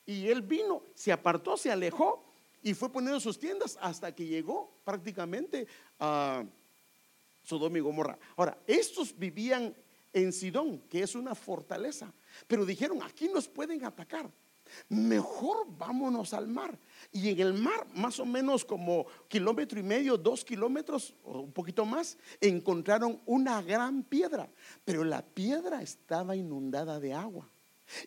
[0.06, 2.26] y él vino, se apartó, se alejó
[2.62, 5.66] y fue poniendo sus tiendas hasta que llegó prácticamente
[5.98, 6.44] a
[7.42, 8.20] Sodoma y Gomorra.
[8.36, 9.74] Ahora, estos vivían
[10.14, 12.14] en Sidón, que es una fortaleza,
[12.48, 14.30] pero dijeron, aquí nos pueden atacar
[14.90, 16.78] mejor vámonos al mar.
[17.12, 21.52] Y en el mar, más o menos como kilómetro y medio, dos kilómetros o un
[21.52, 24.50] poquito más, encontraron una gran piedra,
[24.86, 27.50] pero la piedra estaba inundada de agua.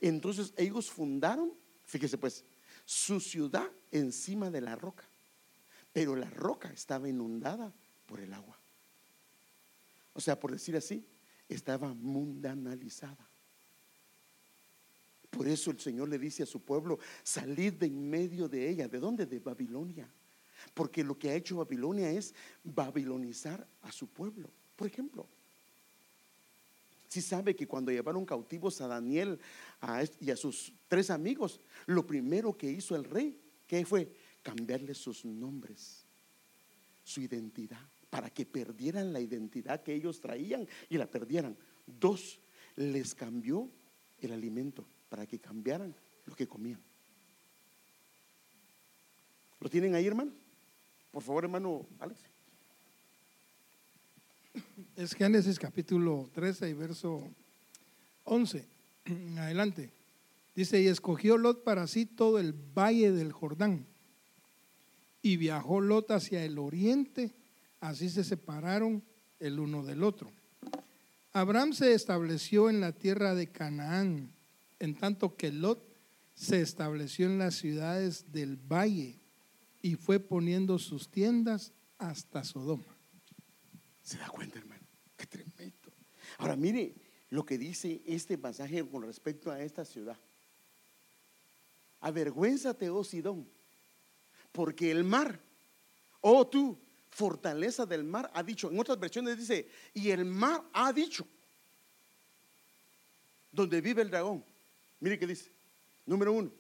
[0.00, 1.52] Entonces ellos fundaron,
[1.84, 2.44] fíjese pues,
[2.84, 5.08] su ciudad encima de la roca,
[5.92, 7.72] pero la roca estaba inundada
[8.06, 8.58] por el agua.
[10.14, 11.04] O sea, por decir así,
[11.48, 13.28] estaba mundanalizada.
[15.30, 18.86] Por eso el Señor le dice a su pueblo, salid de en medio de ella.
[18.86, 19.24] ¿De dónde?
[19.24, 20.06] De Babilonia.
[20.74, 24.50] Porque lo que ha hecho Babilonia es babilonizar a su pueblo.
[24.76, 25.26] Por ejemplo,
[27.08, 29.38] si sabe que cuando llevaron cautivos a Daniel
[30.20, 34.10] y a sus tres amigos, lo primero que hizo el rey, ¿qué fue?
[34.42, 36.04] Cambiarle sus nombres,
[37.04, 41.56] su identidad, para que perdieran la identidad que ellos traían y la perdieran.
[41.86, 42.38] Dos,
[42.76, 43.70] les cambió
[44.20, 45.94] el alimento para que cambiaran
[46.26, 46.78] lo que comían.
[49.60, 50.30] ¿Lo tienen ahí, hermano?
[51.10, 52.20] Por favor, hermano Alex.
[54.94, 57.26] Es Génesis capítulo 13 y verso
[58.24, 58.68] 11.
[59.38, 59.90] Adelante.
[60.54, 63.86] Dice, y escogió Lot para sí todo el valle del Jordán.
[65.22, 67.32] Y viajó Lot hacia el oriente,
[67.82, 69.02] así se separaron
[69.40, 70.30] el uno del otro.
[71.32, 74.32] Abraham se estableció en la tierra de Canaán
[74.78, 75.84] en tanto que Lot
[76.34, 79.20] se estableció en las ciudades del valle
[79.82, 82.96] y fue poniendo sus tiendas hasta Sodoma.
[84.00, 84.86] ¿Se da cuenta, hermano?
[85.16, 85.92] Qué tremendo.
[86.38, 86.94] Ahora mire
[87.30, 90.18] lo que dice este pasaje con respecto a esta ciudad.
[91.98, 93.48] Avergüénzate, oh Sidón,
[94.52, 95.40] porque el mar,
[96.20, 96.78] oh tú,
[97.12, 101.26] fortaleza del mar, ha dicho, en otras versiones dice, y el mar ha dicho,
[103.52, 104.44] donde vive el dragón,
[105.02, 105.50] Mire qué dice.
[106.06, 106.52] Número uno.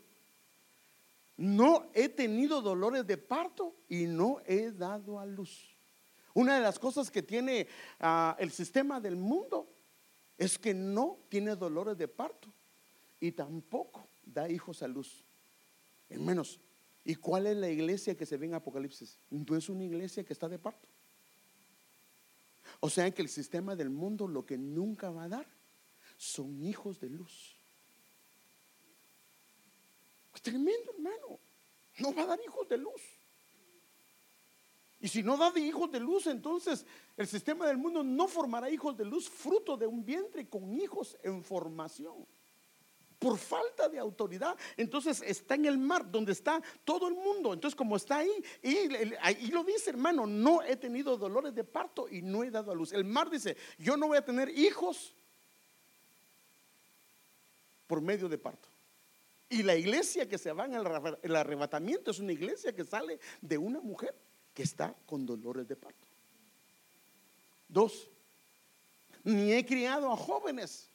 [1.36, 5.78] No he tenido dolores de parto y no he dado a luz.
[6.34, 7.68] Una de las cosas que tiene
[8.00, 9.72] ah, el sistema del mundo
[10.36, 12.52] es que no tiene dolores de parto
[13.20, 15.24] y tampoco da hijos a luz.
[16.08, 16.58] menos
[17.04, 19.18] ¿y cuál es la iglesia que se ve en Apocalipsis?
[19.30, 20.88] No es una iglesia que está de parto.
[22.80, 25.46] O sea que el sistema del mundo lo que nunca va a dar
[26.16, 27.56] son hijos de luz.
[30.42, 31.38] Tremendo, hermano.
[31.98, 33.02] No va a dar hijos de luz.
[35.00, 36.86] Y si no da de hijos de luz, entonces
[37.16, 41.18] el sistema del mundo no formará hijos de luz fruto de un vientre con hijos
[41.22, 42.26] en formación.
[43.22, 47.52] Por falta de autoridad, entonces está en el mar donde está todo el mundo.
[47.52, 52.20] Entonces, como está ahí, y, lo dice, hermano, no he tenido dolores de parto y
[52.20, 52.92] no he dado a luz.
[52.92, 55.14] El mar dice: Yo no voy a tener hijos
[57.86, 58.68] por medio de parto.
[59.48, 63.56] Y la iglesia que se va en el arrebatamiento es una iglesia que sale de
[63.56, 64.18] una mujer
[64.52, 66.08] que está con dolores de parto.
[67.68, 68.10] Dos,
[69.22, 70.91] ni he criado a jóvenes.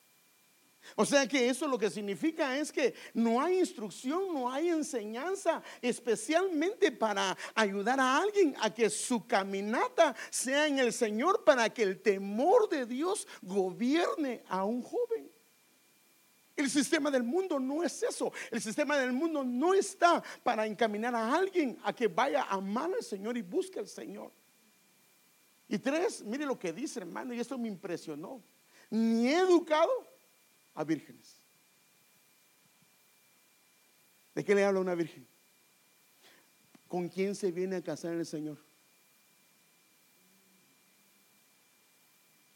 [0.95, 5.61] O sea que eso lo que significa es que no hay instrucción, no hay enseñanza,
[5.81, 11.83] especialmente para ayudar a alguien a que su caminata sea en el Señor, para que
[11.83, 15.29] el temor de Dios gobierne a un joven.
[16.55, 18.33] El sistema del mundo no es eso.
[18.49, 22.91] El sistema del mundo no está para encaminar a alguien a que vaya a amar
[22.91, 24.31] al Señor y busque al Señor.
[25.67, 28.41] Y tres, mire lo que dice hermano, y esto me impresionó.
[28.89, 29.91] Ni educado
[30.77, 31.41] a vírgenes.
[34.35, 35.27] ¿De qué le habla una virgen?
[36.87, 38.59] ¿Con quién se viene a casar el Señor?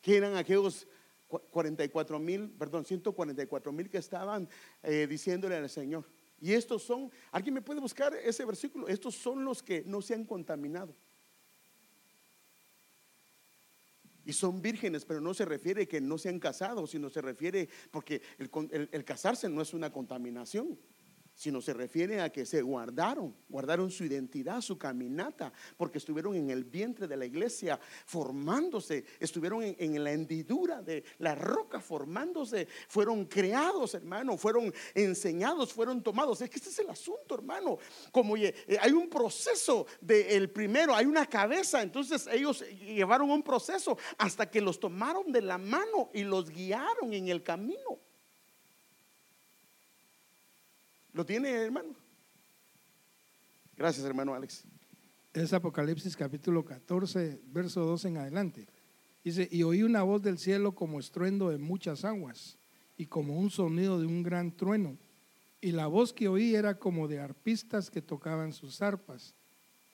[0.02, 0.88] ¿Quién eran aquellos
[1.28, 4.48] 44 mil, perdón, 144 mil que estaban
[4.84, 6.06] eh, diciéndole al Señor.
[6.40, 8.88] Y estos son, ¿alguien me puede buscar ese versículo?
[8.88, 10.94] Estos son los que no se han contaminado.
[14.26, 17.70] Y son vírgenes, pero no se refiere que no se han casado, sino se refiere
[17.90, 20.78] porque el casarse no es una contaminación,
[21.42, 26.52] sino se refiere a que se guardaron, guardaron su identidad, su caminata, porque estuvieron en
[26.52, 33.26] el vientre de la iglesia formándose, estuvieron en, la hendidura de la roca formándose, fueron
[33.26, 36.42] creados, hermano, fueron enseñados, fueron tomados.
[36.42, 37.80] Es que este es el asunto, hermano.
[38.12, 43.98] Como eh, hay un proceso del primero, hay una cabeza, entonces ellos llevaron un proceso
[44.20, 48.11] hasta que los tomaron de la mano y los guiaron en el camino.
[51.14, 51.94] ¿Lo tiene, hermano?
[53.76, 54.64] Gracias, hermano Alex.
[55.34, 58.68] Es Apocalipsis capítulo 14, verso 2 en adelante.
[59.24, 62.58] Dice, y oí una voz del cielo como estruendo de muchas aguas
[62.96, 64.98] y como un sonido de un gran trueno.
[65.60, 69.36] Y la voz que oí era como de arpistas que tocaban sus arpas.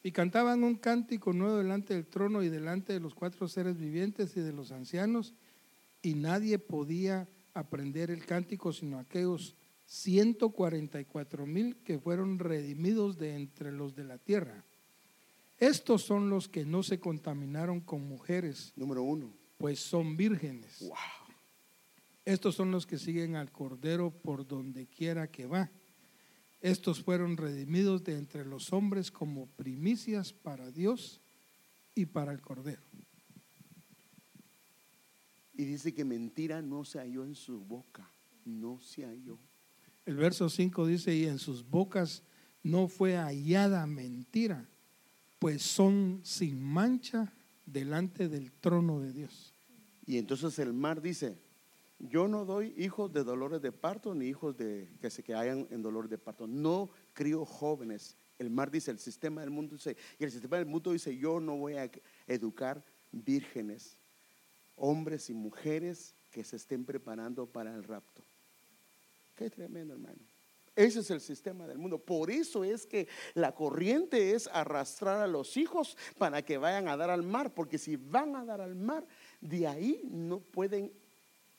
[0.04, 4.38] Y cantaban un cántico nuevo delante del trono y delante de los cuatro seres vivientes
[4.38, 5.34] y de los ancianos.
[6.04, 9.56] Y nadie podía aprender el cántico sino aquellos
[9.88, 14.66] 144 mil que fueron redimidos de entre los de la tierra.
[15.58, 18.74] Estos son los que no se contaminaron con mujeres.
[18.76, 19.34] Número uno.
[19.58, 20.84] Pues son vírgenes.
[22.26, 25.72] Estos son los que siguen al Cordero por donde quiera que va.
[26.60, 31.22] Estos fueron redimidos de entre los hombres como primicias para Dios
[31.96, 32.82] y para el Cordero.
[35.54, 38.12] Y dice que mentira no se halló en su boca,
[38.46, 39.40] no se halló.
[40.08, 42.24] El verso 5 dice, y en sus bocas
[42.64, 44.66] no fue hallada mentira,
[45.38, 47.34] pues son sin mancha
[47.66, 49.54] delante del trono de Dios.
[50.06, 51.38] Y entonces el mar dice,
[52.00, 55.68] yo no doy hijos de dolores de parto ni hijos de que se que hayan
[55.72, 56.48] en dolor de parto.
[56.48, 58.16] No crío jóvenes.
[58.40, 61.42] El mar dice, el sistema del mundo dice, y el sistema del mundo dice, yo
[61.42, 61.92] no voy a
[62.28, 64.00] educar vírgenes,
[64.78, 68.24] hombres y mujeres que se estén preparando para el rapto.
[69.38, 70.18] Qué tremendo, hermano.
[70.76, 72.00] Ese es el sistema del mundo.
[72.00, 76.98] Por eso es que la corriente es arrastrar a los hijos para que vayan a
[76.98, 79.08] dar al mar, porque si van a dar al mar,
[79.40, 80.92] de ahí no pueden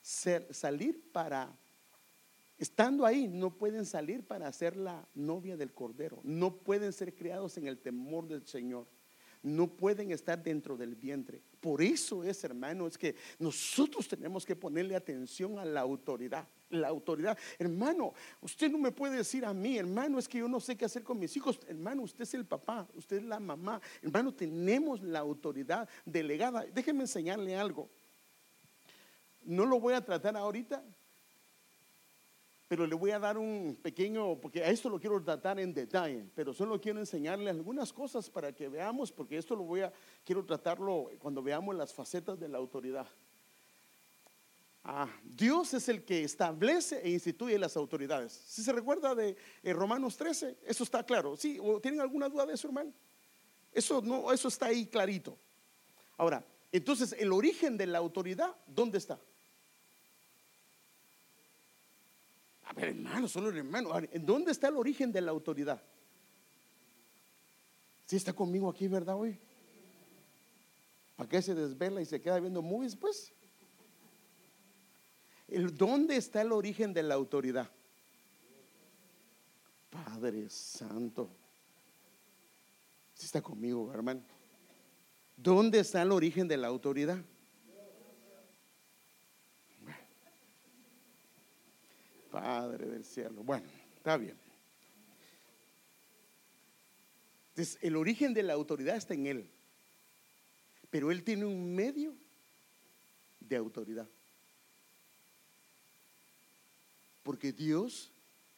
[0.01, 1.57] ser, salir para,
[2.57, 6.19] estando ahí, no pueden salir para ser la novia del Cordero.
[6.23, 8.87] No pueden ser criados en el temor del Señor
[9.41, 11.41] no pueden estar dentro del vientre.
[11.61, 16.45] Por eso es, hermano, es que nosotros tenemos que ponerle atención a la autoridad.
[16.69, 20.59] La autoridad, hermano, usted no me puede decir a mí, hermano, es que yo no
[20.59, 21.59] sé qué hacer con mis hijos.
[21.67, 23.81] Hermano, usted es el papá, usted es la mamá.
[24.03, 26.65] Hermano, tenemos la autoridad delegada.
[26.65, 27.89] Déjeme enseñarle algo.
[29.41, 30.83] No lo voy a tratar ahorita,
[32.69, 36.29] pero le voy a dar un pequeño, porque a esto lo quiero tratar en detalle,
[36.35, 39.91] pero solo quiero enseñarle algunas cosas para que veamos, porque esto lo voy a,
[40.23, 43.07] quiero tratarlo cuando veamos las facetas de la autoridad.
[44.83, 48.31] Ah, Dios es el que establece e instituye las autoridades.
[48.31, 51.35] Si se recuerda de eh, Romanos 13, eso está claro.
[51.35, 51.59] ¿Sí?
[51.61, 52.93] ¿O ¿Tienen alguna duda de eso, hermano?
[53.71, 55.37] Eso, no, eso está ahí clarito.
[56.17, 59.19] Ahora, entonces, el origen de la autoridad, ¿dónde está?
[62.63, 63.91] A ver, hermano, solo hermano.
[64.11, 65.81] ¿En dónde está el origen de la autoridad?
[68.05, 69.39] Si está conmigo aquí, ¿verdad, hoy?
[71.15, 73.33] ¿Para qué se desvela y se queda viendo movies, pues?
[75.73, 77.69] ¿Dónde está el origen de la autoridad?
[79.89, 81.29] Padre Santo.
[83.13, 84.21] Si está conmigo, hermano.
[85.35, 87.17] ¿Dónde está el origen de la autoridad?
[92.31, 93.43] Padre del cielo.
[93.43, 93.65] Bueno,
[93.97, 94.37] está bien.
[97.49, 99.49] Entonces, el origen de la autoridad está en Él.
[100.89, 102.15] Pero Él tiene un medio
[103.39, 104.07] de autoridad.
[107.29, 108.11] Porque Dios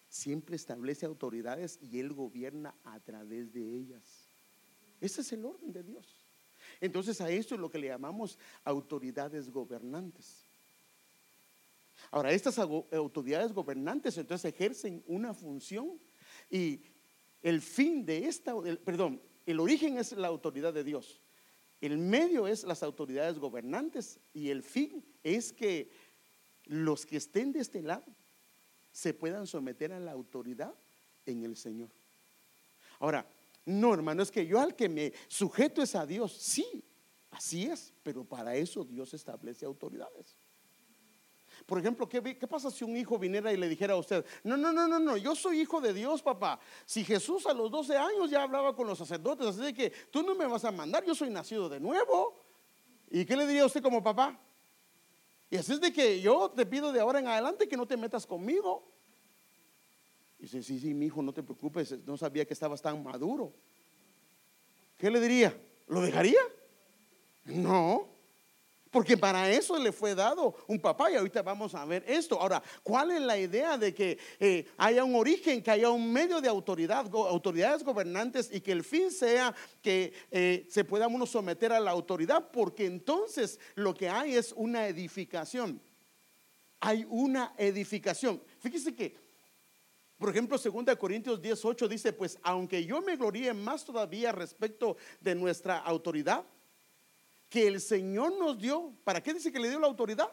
[0.07, 4.29] siempre establece autoridades y Él gobierna a través de ellas.
[5.01, 6.25] Ese es el orden de Dios.
[6.79, 10.45] Entonces a esto es lo que le llamamos autoridades gobernantes.
[12.11, 15.99] Ahora, estas autoridades gobernantes entonces ejercen una función
[16.49, 16.79] y
[17.41, 18.53] el fin de esta,
[18.85, 21.21] perdón, el origen es la autoridad de Dios.
[21.81, 25.91] El medio es las autoridades gobernantes y el fin es que
[26.67, 28.05] los que estén de este lado
[28.91, 30.73] se puedan someter a la autoridad
[31.25, 31.89] en el Señor.
[32.99, 33.25] Ahora,
[33.65, 36.33] no, hermano, es que yo al que me sujeto es a Dios.
[36.33, 36.83] Sí,
[37.31, 40.35] así es, pero para eso Dios establece autoridades.
[41.65, 44.71] Por ejemplo, ¿qué, pasa si un hijo viniera y le dijera a usted, no, no,
[44.73, 46.59] no, no, no, yo soy hijo de Dios, papá.
[46.85, 50.23] Si Jesús a los 12 años ya hablaba con los sacerdotes, así de que tú
[50.23, 52.41] no me vas a mandar, yo soy nacido de nuevo.
[53.09, 54.39] ¿Y qué le diría a usted como papá?
[55.51, 57.97] Y así es de que yo te pido de ahora en adelante que no te
[57.97, 58.89] metas conmigo.
[60.39, 63.53] Y dice, sí, sí, mi hijo, no te preocupes, no sabía que estabas tan maduro.
[64.97, 65.55] ¿Qué le diría?
[65.87, 66.39] ¿Lo dejaría?
[67.43, 68.07] No,
[68.91, 72.39] porque para eso le fue dado un papá y ahorita vamos a ver esto.
[72.39, 76.41] Ahora, ¿cuál es la idea de que eh, haya un origen, que haya un medio
[76.41, 81.71] de autoridad, autoridades gobernantes y que el fin sea que eh, se pueda uno someter
[81.71, 82.51] a la autoridad?
[82.51, 85.81] Porque entonces lo que hay es una edificación.
[86.81, 88.43] Hay una edificación.
[88.59, 89.15] Fíjese que,
[90.17, 95.33] por ejemplo, 2 Corintios 18 dice, pues aunque yo me gloríe más todavía respecto de
[95.33, 96.43] nuestra autoridad,
[97.51, 98.93] que el Señor nos dio.
[99.03, 100.31] ¿Para qué dice que le dio la autoridad?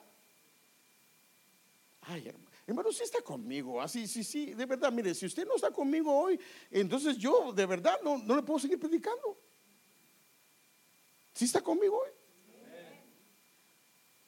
[2.02, 5.56] Ay, hermano, hermano, si está conmigo, así, sí, sí, de verdad, mire, si usted no
[5.56, 6.40] está conmigo hoy,
[6.70, 9.36] entonces yo de verdad no, no le puedo seguir predicando.
[11.34, 12.10] Si está conmigo hoy.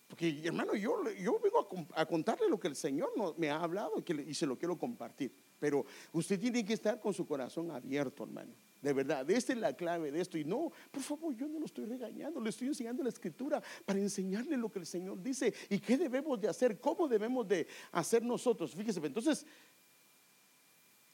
[0.08, 4.34] Porque, hermano, yo, yo vengo a, contarle lo que el Señor me ha hablado y
[4.34, 5.32] se lo quiero compartir.
[5.60, 8.52] Pero usted tiene que estar con su corazón abierto, hermano.
[8.82, 10.38] De verdad, esta es la clave de esto.
[10.38, 13.98] Y no, por favor, yo no lo estoy regañando, le estoy enseñando la escritura para
[13.98, 18.22] enseñarle lo que el Señor dice y qué debemos de hacer, cómo debemos de hacer
[18.22, 18.74] nosotros.
[18.74, 19.44] Fíjese, entonces,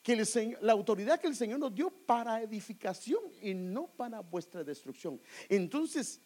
[0.03, 4.21] que el Señor, la autoridad que el Señor nos dio para edificación y no para
[4.21, 5.21] vuestra destrucción.
[5.49, 6.21] Entonces,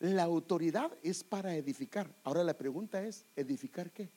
[0.00, 2.12] la autoridad es para edificar.
[2.24, 4.10] Ahora la pregunta es, ¿edificar qué?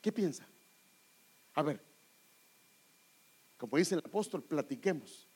[0.00, 0.46] ¿Qué piensa?
[1.54, 1.80] A ver,
[3.56, 5.28] como dice el apóstol, platiquemos.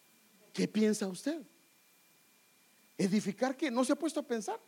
[0.52, 1.42] ¿Qué piensa usted?
[2.98, 3.70] ¿Edificar qué?
[3.70, 4.60] ¿No se ha puesto a pensar?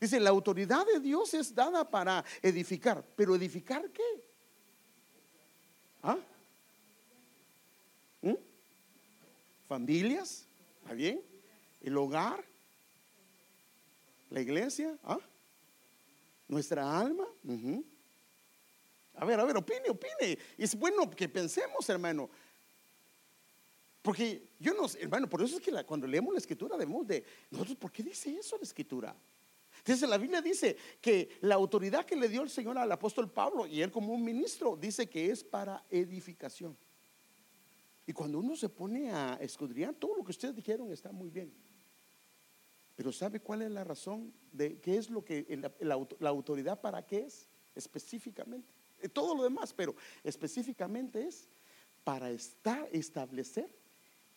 [0.00, 4.24] Dice, la autoridad de Dios es dada para edificar, pero ¿edificar qué?
[6.02, 6.18] ¿Ah?
[8.22, 8.34] ¿Mm?
[9.68, 10.48] ¿Familias?
[10.82, 11.22] ¿Está bien?
[11.82, 12.44] ¿El hogar?
[14.30, 14.98] ¿La iglesia?
[15.04, 15.18] ¿Ah?
[16.48, 17.26] ¿Nuestra alma?
[19.14, 20.38] A ver, a ver, opine, opine.
[20.56, 22.30] Es bueno que pensemos, hermano.
[24.02, 27.22] Porque yo no sé, hermano, por eso es que cuando leemos la escritura debemos de,
[27.50, 29.14] nosotros, ¿por qué dice eso la escritura?
[29.78, 33.66] Entonces la Biblia dice que la autoridad que le dio el Señor al apóstol Pablo
[33.66, 36.76] y él como un ministro dice que es para edificación.
[38.06, 41.52] Y cuando uno se pone a escudriñar, todo lo que ustedes dijeron está muy bien.
[42.96, 45.46] Pero ¿sabe cuál es la razón de qué es lo que
[45.78, 48.68] la autoridad para qué es específicamente?
[49.00, 51.48] Eh, todo lo demás, pero específicamente es
[52.04, 53.79] para estar, establecer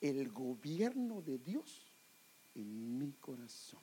[0.03, 1.87] el gobierno de Dios
[2.55, 3.81] en mi corazón,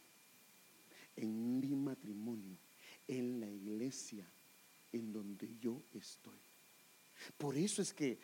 [1.16, 2.58] en mi matrimonio,
[3.08, 4.30] en la iglesia
[4.92, 6.38] en donde yo estoy.
[7.38, 8.18] Por eso es que,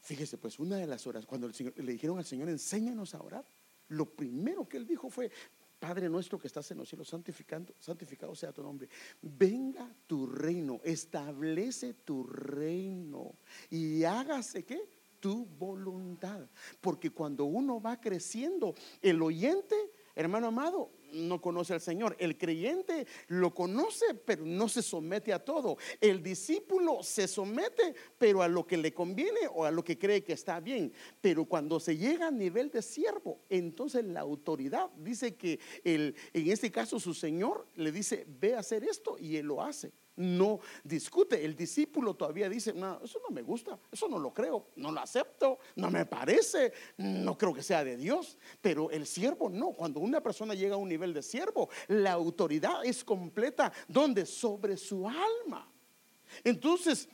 [0.00, 3.46] fíjese, pues una de las horas, cuando le dijeron al Señor, enséñanos a orar,
[3.88, 5.30] lo primero que él dijo fue,
[5.78, 8.88] Padre nuestro que estás en los cielos, santificando, santificado sea tu nombre.
[9.20, 13.34] Venga tu reino, establece tu reino
[13.68, 14.93] y hágase qué?
[15.24, 16.46] Tu voluntad.
[16.82, 19.74] Porque cuando uno va creciendo, el oyente,
[20.14, 22.14] hermano amado, no conoce al Señor.
[22.18, 25.78] El creyente lo conoce, pero no se somete a todo.
[25.98, 30.22] El discípulo se somete, pero a lo que le conviene o a lo que cree
[30.22, 30.92] que está bien.
[31.22, 36.50] Pero cuando se llega a nivel de siervo, entonces la autoridad dice que el, en
[36.50, 40.60] este caso su Señor le dice, ve a hacer esto y él lo hace no
[40.82, 41.44] discute.
[41.44, 45.00] El discípulo todavía dice, no, eso no me gusta, eso no lo creo, no lo
[45.00, 48.38] acepto, no me parece, no creo que sea de Dios.
[48.60, 52.84] Pero el siervo no, cuando una persona llega a un nivel de siervo, la autoridad
[52.84, 55.70] es completa, donde sobre su alma.
[56.42, 57.08] Entonces,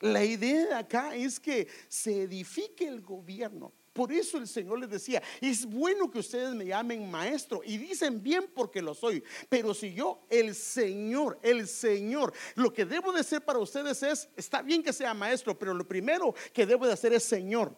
[0.00, 5.22] la idea acá es que se edifique el gobierno por eso el Señor les decía,
[5.40, 9.94] es bueno que ustedes me llamen maestro y dicen bien porque lo soy, pero si
[9.94, 14.82] yo, el Señor, el Señor, lo que debo de ser para ustedes es, está bien
[14.82, 17.74] que sea maestro, pero lo primero que debo de hacer es Señor.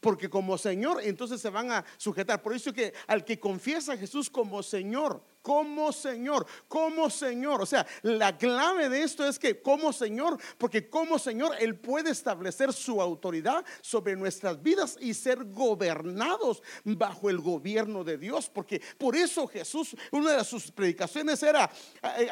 [0.00, 2.42] Porque como Señor, entonces se van a sujetar.
[2.42, 7.60] Por eso que al que confiesa a Jesús como Señor, como Señor, como Señor.
[7.60, 12.10] O sea, la clave de esto es que como Señor, porque como Señor Él puede
[12.10, 18.48] establecer su autoridad sobre nuestras vidas y ser gobernados bajo el gobierno de Dios.
[18.48, 21.70] Porque por eso Jesús, una de sus predicaciones era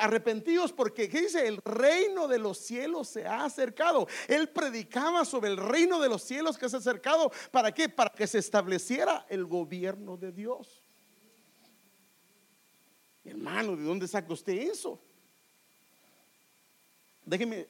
[0.00, 1.46] arrepentidos porque, ¿qué dice?
[1.46, 4.08] El reino de los cielos se ha acercado.
[4.26, 7.30] Él predicaba sobre el reino de los cielos que se ha acercado.
[7.50, 7.90] ¿Para qué?
[7.90, 10.81] Para que se estableciera el gobierno de Dios.
[13.24, 15.00] Hermano, ¿de dónde saca usted eso?
[17.24, 17.68] Déjeme,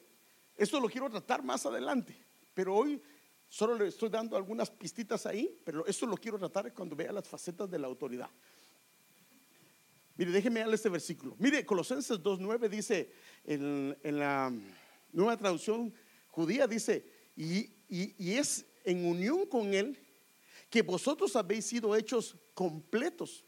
[0.55, 2.15] esto lo quiero tratar más adelante,
[2.53, 3.01] pero hoy
[3.47, 7.27] solo le estoy dando algunas pistitas ahí, pero eso lo quiero tratar cuando vea las
[7.27, 8.29] facetas de la autoridad.
[10.15, 11.35] Mire, déjeme darle este versículo.
[11.39, 13.11] Mire, Colosenses 2.9 dice
[13.43, 14.51] en, la
[15.11, 15.93] nueva traducción
[16.27, 19.99] judía dice, y es en unión con Él
[20.69, 23.45] que vosotros habéis sido hechos completos,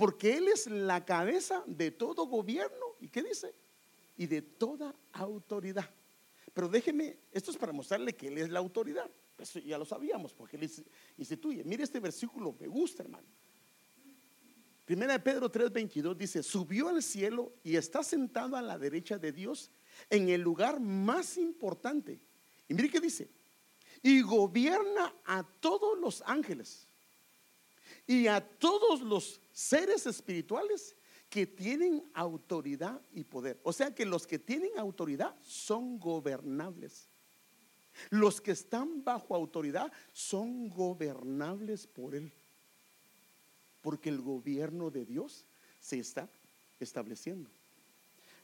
[0.00, 2.96] porque Él es la cabeza de todo gobierno.
[3.00, 3.54] ¿Y qué dice?
[4.16, 5.90] Y de toda autoridad.
[6.54, 9.10] Pero déjeme, esto es para mostrarle que Él es la autoridad.
[9.38, 10.70] Eso ya lo sabíamos, porque Él
[11.18, 11.62] instituye.
[11.64, 13.28] Mire este versículo, me gusta, hermano.
[14.86, 19.32] Primera de Pedro 3:22 dice, subió al cielo y está sentado a la derecha de
[19.32, 19.70] Dios
[20.08, 22.22] en el lugar más importante.
[22.68, 23.28] Y mire qué dice,
[24.02, 26.88] y gobierna a todos los ángeles
[28.06, 30.96] y a todos los seres espirituales
[31.28, 33.60] que tienen autoridad y poder.
[33.62, 37.08] O sea que los que tienen autoridad son gobernables.
[38.10, 42.32] Los que están bajo autoridad son gobernables por Él.
[43.80, 45.46] Porque el gobierno de Dios
[45.80, 46.28] se está
[46.78, 47.50] estableciendo.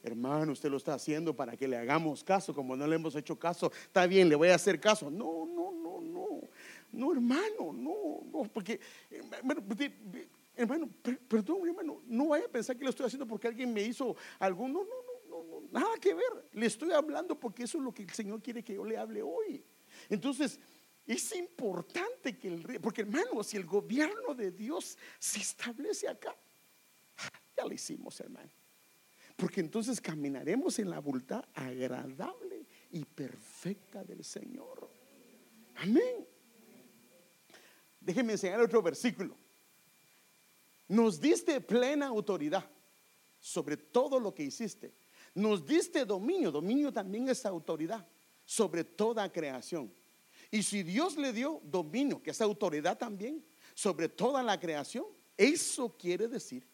[0.02, 3.36] Hermano, usted lo está haciendo para que le hagamos caso, como no le hemos hecho
[3.38, 3.72] caso.
[3.86, 5.10] Está bien, le voy a hacer caso.
[5.10, 6.40] No, no, no, no.
[6.92, 8.78] No, hermano, no, no, porque,
[10.56, 10.88] hermano,
[11.28, 14.66] perdón, hermano, no vaya a pensar que lo estoy haciendo porque alguien me hizo algo.
[14.66, 14.90] No, no,
[15.28, 16.48] no, no, no, nada que ver.
[16.52, 19.22] Le estoy hablando porque eso es lo que el Señor quiere que yo le hable
[19.22, 19.64] hoy.
[20.08, 20.58] Entonces,
[21.06, 26.34] es importante que el rey, porque hermano, si el gobierno de Dios se establece acá,
[27.56, 28.50] ya lo hicimos, hermano.
[29.36, 34.90] Porque entonces caminaremos en la voluntad agradable y perfecta del Señor.
[35.76, 36.26] Amén.
[38.00, 39.36] Déjenme enseñar otro versículo.
[40.88, 42.68] Nos diste plena autoridad
[43.40, 44.92] sobre todo lo que hiciste.
[45.34, 46.50] Nos diste dominio.
[46.50, 48.06] Dominio también es autoridad
[48.44, 49.92] sobre toda creación.
[50.50, 55.04] Y si Dios le dio dominio, que es autoridad también, sobre toda la creación,
[55.36, 56.66] eso quiere decir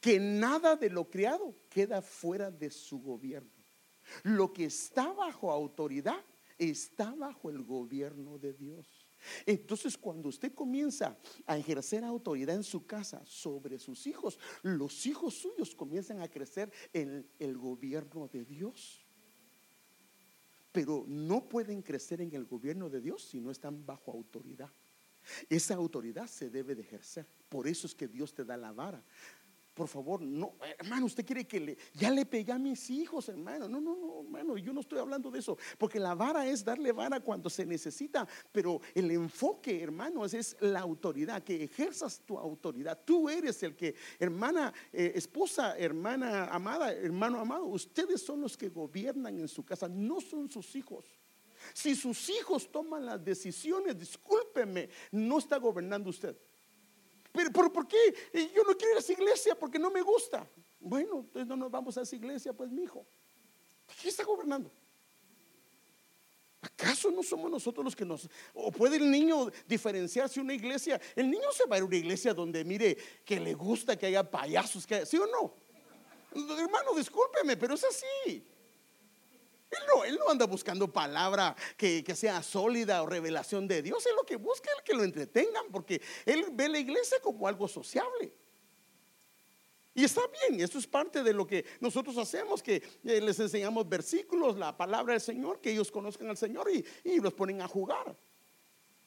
[0.00, 3.50] que nada de lo creado queda fuera de su gobierno.
[4.22, 6.24] Lo que está bajo autoridad
[6.58, 8.99] está bajo el gobierno de Dios.
[9.46, 11.16] Entonces, cuando usted comienza
[11.46, 16.70] a ejercer autoridad en su casa sobre sus hijos, los hijos suyos comienzan a crecer
[16.92, 19.06] en el gobierno de Dios.
[20.72, 24.70] Pero no pueden crecer en el gobierno de Dios si no están bajo autoridad.
[25.48, 27.26] Esa autoridad se debe de ejercer.
[27.48, 29.02] Por eso es que Dios te da la vara
[29.80, 33.66] por favor, no, hermano, usted quiere que le, ya le pegué a mis hijos, hermano.
[33.66, 36.92] No, no, no, hermano, yo no estoy hablando de eso, porque la vara es darle
[36.92, 43.00] vara cuando se necesita, pero el enfoque, hermano, es, la autoridad, que ejerzas tu autoridad.
[43.06, 48.68] Tú eres el que, hermana, eh, esposa, hermana amada, hermano amado, ustedes son los que
[48.68, 51.06] gobiernan en su casa, no son sus hijos.
[51.72, 56.36] Si sus hijos toman las decisiones, discúlpeme, no está gobernando usted.
[57.52, 57.96] Pero ¿por, qué?
[58.54, 60.48] Yo no quiero ir a esa iglesia porque no me gusta.
[60.78, 63.06] Bueno, entonces no nos vamos a esa iglesia, pues mi hijo.
[64.00, 64.70] ¿Quién está gobernando?
[66.62, 68.28] ¿Acaso no somos nosotros los que nos...
[68.52, 71.00] o puede el niño diferenciarse una iglesia?
[71.16, 74.06] El niño se va a ir a una iglesia donde mire que le gusta que
[74.06, 75.54] haya payasos, que ¿sí o no?
[76.58, 78.46] Hermano, discúlpeme, pero es así.
[79.70, 84.04] Él no, él no anda buscando palabra que, sea sólida o revelación de Dios.
[84.06, 87.68] Él lo que busca es que lo entretengan porque él ve la iglesia como algo
[87.68, 88.32] sociable.
[89.94, 93.88] Y está bien, eso es parte de lo que nosotros hacemos, que eh, les enseñamos
[93.88, 97.68] versículos, la palabra del Señor, que ellos conozcan al Señor y, y los ponen a
[97.68, 98.16] jugar.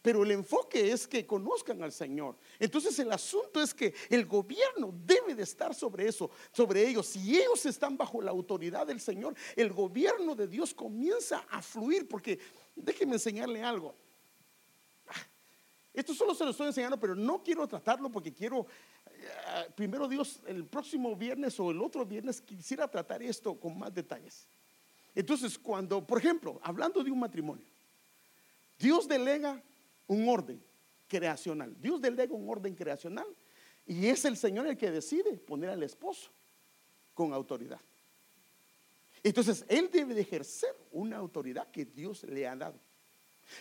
[0.03, 2.35] Pero el enfoque es que conozcan al Señor.
[2.59, 7.07] Entonces el asunto es que el gobierno debe de estar sobre eso, sobre ellos.
[7.07, 12.05] Si ellos están bajo la autoridad del Señor, el gobierno de Dios comienza a fluir.
[12.05, 12.37] Porque
[12.75, 13.95] déjenme enseñarle algo.
[15.93, 18.67] Esto solo se lo estoy enseñando, pero no quiero tratarlo porque quiero,
[19.05, 23.93] eh, primero Dios, el próximo viernes o el otro viernes quisiera tratar esto con más
[23.93, 24.49] detalles.
[25.15, 27.65] Entonces, cuando, por ejemplo, hablando de un matrimonio,
[28.77, 29.63] Dios delega
[30.07, 30.63] un orden
[31.07, 31.75] creacional.
[31.79, 33.27] Dios delega un orden creacional
[33.85, 36.31] y es el Señor el que decide poner al esposo
[37.13, 37.79] con autoridad.
[39.21, 42.79] Entonces, Él debe de ejercer una autoridad que Dios le ha dado.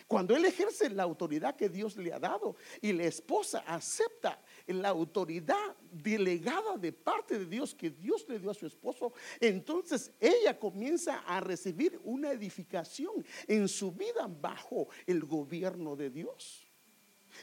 [0.07, 4.89] Cuando Él ejerce la autoridad que Dios le ha dado y la esposa acepta la
[4.89, 10.57] autoridad delegada de parte de Dios que Dios le dio a su esposo, entonces ella
[10.57, 16.65] comienza a recibir una edificación en su vida bajo el gobierno de Dios.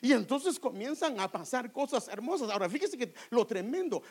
[0.01, 2.51] Y entonces comienzan a pasar cosas hermosas.
[2.51, 4.03] Ahora, fíjese que lo tremendo.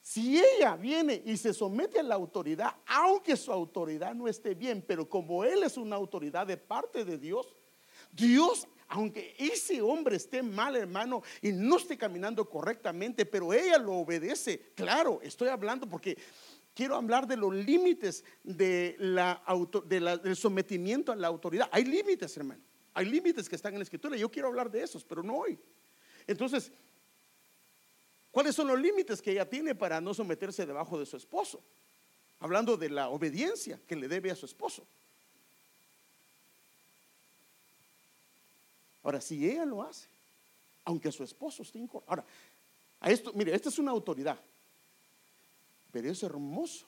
[0.00, 4.84] Si ella viene y se somete a la autoridad, aunque su autoridad no esté bien,
[4.86, 7.54] pero como él es una autoridad de parte de Dios,
[8.12, 13.94] Dios, aunque ese hombre esté mal, hermano, y no esté caminando correctamente, pero ella lo
[13.94, 14.72] obedece.
[14.74, 16.16] Claro, estoy hablando porque
[16.74, 21.68] quiero hablar de los límites del sometimiento a la autoridad.
[21.72, 22.62] Hay límites, hermano.
[22.94, 24.16] Hay límites que están en la escritura.
[24.16, 25.58] Yo quiero hablar de esos, pero no hoy.
[26.26, 26.70] Entonces,
[28.30, 31.64] ¿cuáles son los límites que ella tiene para no someterse debajo de su esposo?
[32.38, 34.86] Hablando de la obediencia que le debe a su esposo.
[39.02, 40.08] Ahora, si ella lo hace,
[40.84, 42.10] aunque su esposo esté incorrecto.
[42.10, 42.24] Ahora,
[43.00, 44.38] a esto, mire, esta es una autoridad,
[45.90, 46.86] pero es hermoso,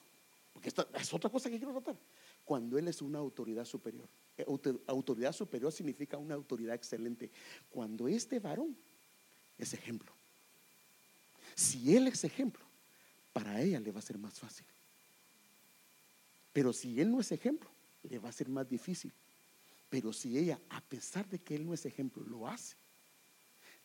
[0.53, 1.97] porque esta es otra cosa que quiero tratar.
[2.45, 4.07] Cuando él es una autoridad superior,
[4.37, 4.45] eh,
[4.87, 7.31] autoridad superior significa una autoridad excelente.
[7.69, 8.77] Cuando este varón
[9.57, 10.13] es ejemplo,
[11.55, 12.63] si él es ejemplo,
[13.33, 14.65] para ella le va a ser más fácil.
[16.53, 17.69] Pero si él no es ejemplo,
[18.03, 19.11] le va a ser más difícil.
[19.95, 22.75] Pero si ella, a pesar de que él no es ejemplo, lo hace,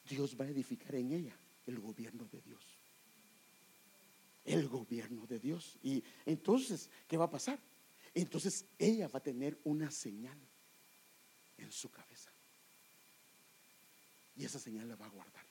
[0.09, 2.81] Dios va a edificar en ella el gobierno de Dios.
[4.45, 5.79] El gobierno de Dios.
[5.85, 7.61] Y entonces, ¿qué va a pasar?
[8.13, 10.37] Entonces ella va a tener una señal
[11.57, 12.33] en su cabeza.
[14.35, 15.47] Y esa señal la va a guardar.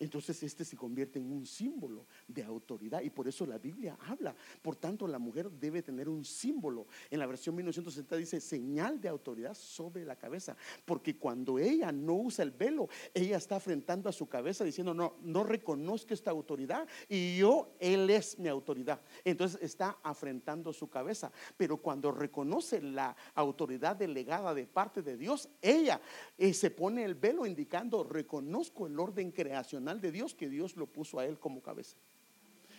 [0.00, 4.34] Entonces este se convierte en un símbolo de autoridad y por eso la Biblia habla.
[4.62, 6.86] Por tanto, la mujer debe tener un símbolo.
[7.10, 12.14] En la versión 1960 dice señal de autoridad sobre la cabeza, porque cuando ella no
[12.14, 16.88] usa el velo, ella está afrentando a su cabeza diciendo, no, no reconozco esta autoridad
[17.06, 19.02] y yo, él es mi autoridad.
[19.22, 21.30] Entonces está afrentando su cabeza.
[21.58, 26.00] Pero cuando reconoce la autoridad delegada de parte de Dios, ella
[26.38, 30.86] eh, se pone el velo indicando, reconozco el orden creacional de Dios que Dios lo
[30.86, 31.96] puso a él como cabeza.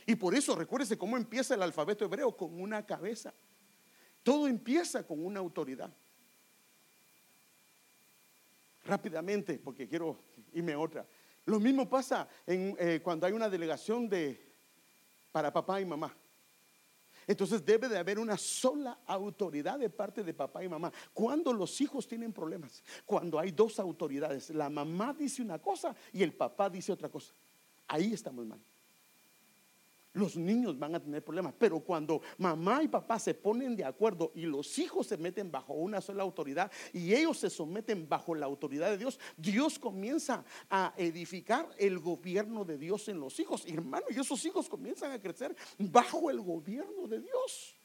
[0.05, 3.33] Y por eso recuérdese cómo empieza el alfabeto hebreo con una cabeza.
[4.23, 5.91] Todo empieza con una autoridad.
[8.83, 11.07] Rápidamente, porque quiero irme a otra.
[11.45, 14.53] Lo mismo pasa eh, cuando hay una delegación de,
[15.31, 16.15] para papá y mamá.
[17.27, 20.91] Entonces debe de haber una sola autoridad de parte de papá y mamá.
[21.13, 26.23] Cuando los hijos tienen problemas, cuando hay dos autoridades, la mamá dice una cosa y
[26.23, 27.33] el papá dice otra cosa.
[27.87, 28.59] Ahí estamos mal
[30.13, 31.53] los niños van a tener problemas.
[31.57, 35.73] Pero cuando mamá y papá se ponen de acuerdo y los hijos se meten bajo
[35.73, 40.93] una sola autoridad y ellos se someten bajo la autoridad de Dios, Dios comienza a
[40.97, 43.65] edificar el gobierno de Dios en los hijos.
[43.65, 47.75] Hermano, y esos hijos comienzan a crecer bajo el gobierno de Dios.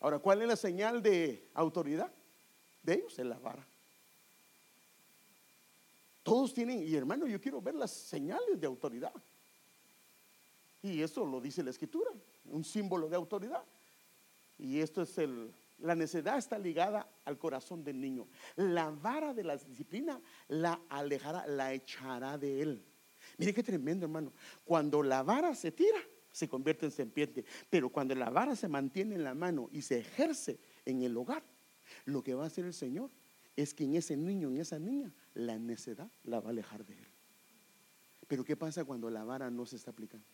[0.00, 2.10] Ahora, ¿cuál es la señal de autoridad
[2.82, 3.18] de ellos?
[3.18, 3.66] Es la vara.
[6.30, 9.12] Todos tienen, y hermano, yo quiero ver las señales de autoridad.
[10.80, 12.08] Y eso lo dice la escritura,
[12.44, 13.64] un símbolo de autoridad.
[14.56, 18.28] Y esto es el, la necedad está ligada al corazón del niño.
[18.54, 22.84] La vara de la disciplina la alejará, la echará de él.
[23.36, 24.32] Mire qué tremendo, hermano.
[24.64, 25.98] Cuando la vara se tira,
[26.30, 27.44] se convierte en serpiente.
[27.68, 31.42] Pero cuando la vara se mantiene en la mano y se ejerce en el hogar,
[32.04, 33.10] lo que va a hacer el Señor
[33.56, 36.94] es que en ese niño, en esa niña, la necedad la va a alejar de
[36.94, 37.06] él.
[38.26, 40.26] Pero ¿qué pasa cuando la vara no se está aplicando?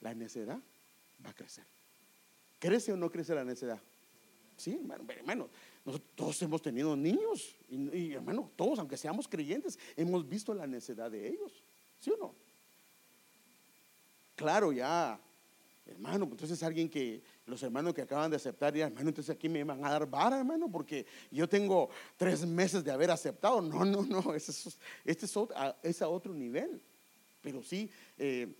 [0.00, 0.58] La necedad
[1.24, 1.64] va a crecer.
[2.58, 3.80] ¿Crece o no crece la necedad?
[4.56, 5.48] Sí, hermano, hermano
[5.84, 10.66] nosotros todos hemos tenido niños y, y, hermano, todos, aunque seamos creyentes, hemos visto la
[10.66, 11.64] necedad de ellos.
[11.98, 12.34] ¿Sí o no?
[14.36, 15.18] Claro, ya
[15.90, 17.20] Hermano, pues, entonces alguien que,
[17.50, 20.38] los hermanos que acaban de aceptar, ya, hermano, entonces aquí me van a dar vara,
[20.38, 23.60] hermano, porque yo tengo tres meses de haber aceptado.
[23.60, 25.26] No, no, no, este es, este
[25.82, 26.80] es, a, otro nivel.
[27.42, 28.54] Pero sí, eh,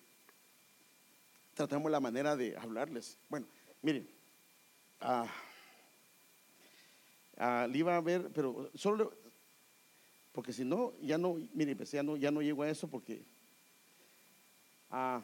[1.55, 3.17] tratamos la manera de hablarles.
[3.29, 3.47] Bueno,
[3.81, 4.09] miren,
[5.01, 5.27] ah,
[7.37, 9.13] ah, le iba a ver, pero solo,
[10.33, 13.23] porque si no, ya no, miren, pues ya no, ya no llego a eso porque...
[14.91, 15.23] Ah,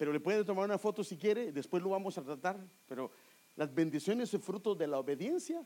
[0.00, 3.10] pero le puede tomar una foto si quiere, después lo vamos a tratar, pero
[3.54, 5.62] las bendiciones y frutos de la obediencia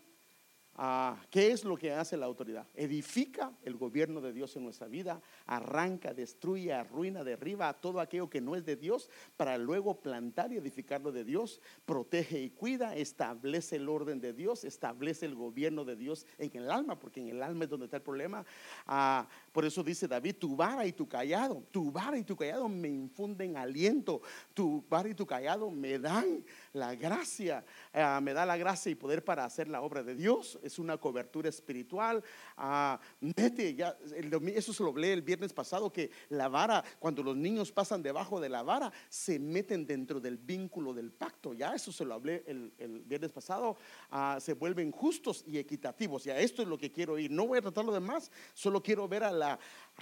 [1.30, 2.66] ¿Qué es lo que hace la autoridad?
[2.74, 8.28] Edifica el gobierno de Dios en nuestra vida, arranca, destruye, arruina, derriba a todo aquello
[8.28, 12.51] que no es de Dios para luego plantar y edificar lo de Dios, protege y
[12.51, 17.20] cuida, establece el orden de Dios, establece el gobierno de Dios en el alma, porque
[17.20, 18.45] en el alma es donde está el problema.
[18.87, 22.68] Ah, por eso dice David, tu vara y tu callado, tu vara y tu callado
[22.68, 24.20] me infunden aliento,
[24.52, 28.96] tu vara y tu callado me dan la gracia, ah, me da la gracia y
[28.96, 32.24] poder para hacer la obra de Dios es una cobertura espiritual.
[32.57, 32.98] Ah,
[33.36, 38.40] eso se lo hablé el viernes pasado, que la vara, cuando los niños pasan debajo
[38.40, 41.55] de la vara, se meten dentro del vínculo del pacto.
[41.55, 42.72] Ya eso se lo hablé el,
[43.07, 43.76] viernes pasado,
[44.11, 46.24] ah, se vuelven justos y equitativos.
[46.24, 47.30] Ya esto es lo que quiero ir.
[47.30, 49.43] No voy a tratar lo demás, solo quiero ver a la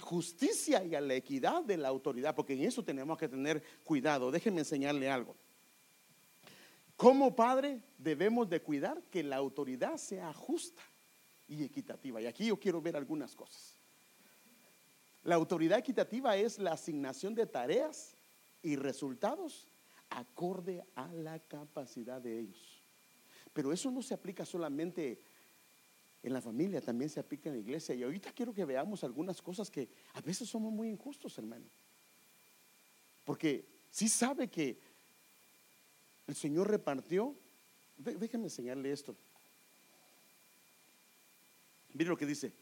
[0.01, 4.31] justicia y a la equidad de la autoridad, porque en eso tenemos que tener cuidado.
[4.31, 5.35] Déjenme enseñarle algo.
[6.95, 10.81] Como padre debemos de cuidar que la autoridad sea justa
[11.47, 12.21] y equitativa.
[12.21, 13.75] Y aquí yo quiero ver algunas cosas.
[15.23, 18.17] La autoridad equitativa es la asignación de tareas
[18.61, 19.67] y resultados
[20.09, 22.83] acorde a la capacidad de ellos.
[23.53, 25.21] Pero eso no se aplica solamente
[26.23, 27.93] en la familia, también se aplica en la iglesia.
[27.93, 31.65] Y ahorita quiero que veamos algunas cosas que a veces somos muy injustos, hermano.
[33.25, 34.79] Porque si sabe que
[36.25, 37.35] el Señor repartió,
[37.97, 39.15] déjenme enseñarle esto.
[41.93, 42.53] Mire lo que dice.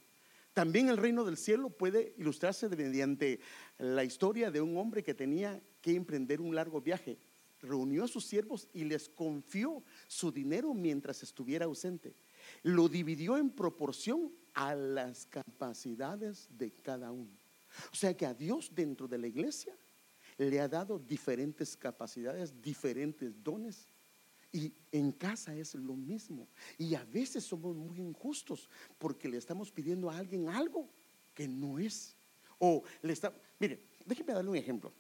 [0.54, 3.40] También el reino del cielo puede ilustrarse mediante
[3.78, 7.18] la historia de un hombre que tenía que emprender un largo viaje.
[7.62, 12.14] Reunió a sus siervos y les confió su dinero mientras estuviera ausente.
[12.64, 17.32] Lo dividió en proporción a las capacidades de cada uno.
[17.92, 19.76] O sea que a Dios dentro de la iglesia
[20.38, 23.88] le ha dado diferentes capacidades, diferentes dones
[24.52, 26.48] y en casa es lo mismo.
[26.78, 30.90] Y a veces somos muy injustos porque le estamos pidiendo a alguien algo
[31.34, 32.18] que no es.
[32.60, 34.94] O le está, mire, déjeme darle un ejemplo.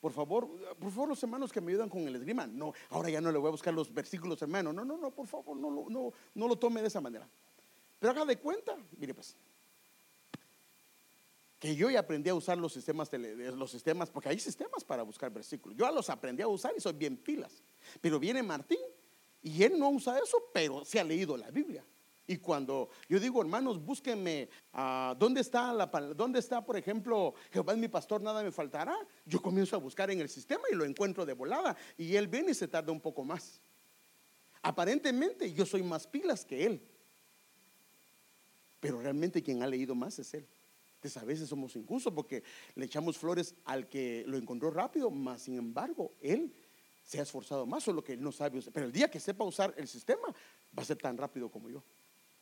[0.00, 2.46] Por favor, por favor, los hermanos que me ayudan con el esgrima.
[2.46, 4.72] No, ahora ya no le voy a buscar los versículos, hermano.
[4.72, 7.28] No, no, no, por favor, no, no, no lo tome de esa manera.
[7.98, 9.36] Pero haga de cuenta, mire pues,
[11.58, 15.32] que yo ya aprendí a usar los sistemas, los sistemas, porque hay sistemas para buscar
[15.32, 15.76] versículos.
[15.76, 17.62] Yo los aprendí a usar y soy bien pilas.
[18.00, 18.78] Pero viene Martín
[19.42, 21.84] y él no usa eso, pero se ha leído la Biblia.
[22.30, 27.72] Y cuando yo digo, hermanos, búsquenme, uh, ¿dónde, está la, ¿dónde está, por ejemplo, Jehová
[27.72, 28.94] es mi pastor, nada me faltará?
[29.24, 31.74] Yo comienzo a buscar en el sistema y lo encuentro de volada.
[31.96, 33.62] Y él viene y se tarda un poco más.
[34.60, 36.82] Aparentemente yo soy más pilas que él.
[38.78, 40.46] Pero realmente quien ha leído más es él.
[40.96, 42.42] Entonces a veces somos injustos porque
[42.74, 46.52] le echamos flores al que lo encontró rápido, más sin embargo, él
[47.02, 48.70] se ha esforzado más, solo que él no sabe usar.
[48.74, 50.28] Pero el día que sepa usar el sistema,
[50.78, 51.82] va a ser tan rápido como yo.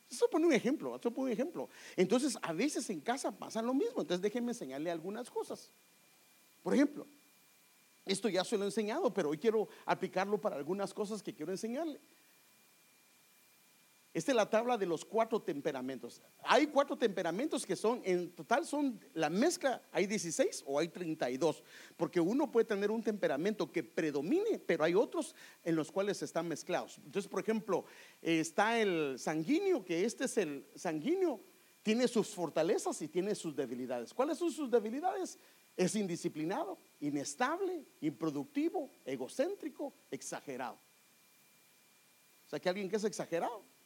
[0.09, 1.69] Eso pone un ejemplo, eso pone un ejemplo.
[1.95, 4.01] Entonces, a veces en casa pasa lo mismo.
[4.01, 5.71] Entonces, déjenme enseñarle algunas cosas.
[6.63, 7.07] Por ejemplo,
[8.05, 11.51] esto ya se lo he enseñado, pero hoy quiero aplicarlo para algunas cosas que quiero
[11.51, 11.99] enseñarle.
[14.17, 16.23] Esta es la tabla de los cuatro temperamentos.
[16.39, 21.63] Hay cuatro temperamentos que son, en total son la mezcla, hay 16 o hay 32,
[21.95, 26.47] porque uno puede tener un temperamento que predomine, pero hay otros en los cuales están
[26.47, 26.97] mezclados.
[27.05, 27.85] Entonces, por ejemplo,
[28.19, 31.39] está el sanguíneo, que este es el sanguíneo,
[31.83, 34.15] tiene sus fortalezas y tiene sus debilidades.
[34.15, 35.37] ¿Cuáles son sus debilidades?
[35.75, 40.79] Es indisciplinado, inestable, improductivo, egocéntrico, exagerado.
[42.47, 43.76] O sea, que alguien que es exagerado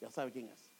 [0.00, 0.70] ya sabe quién es.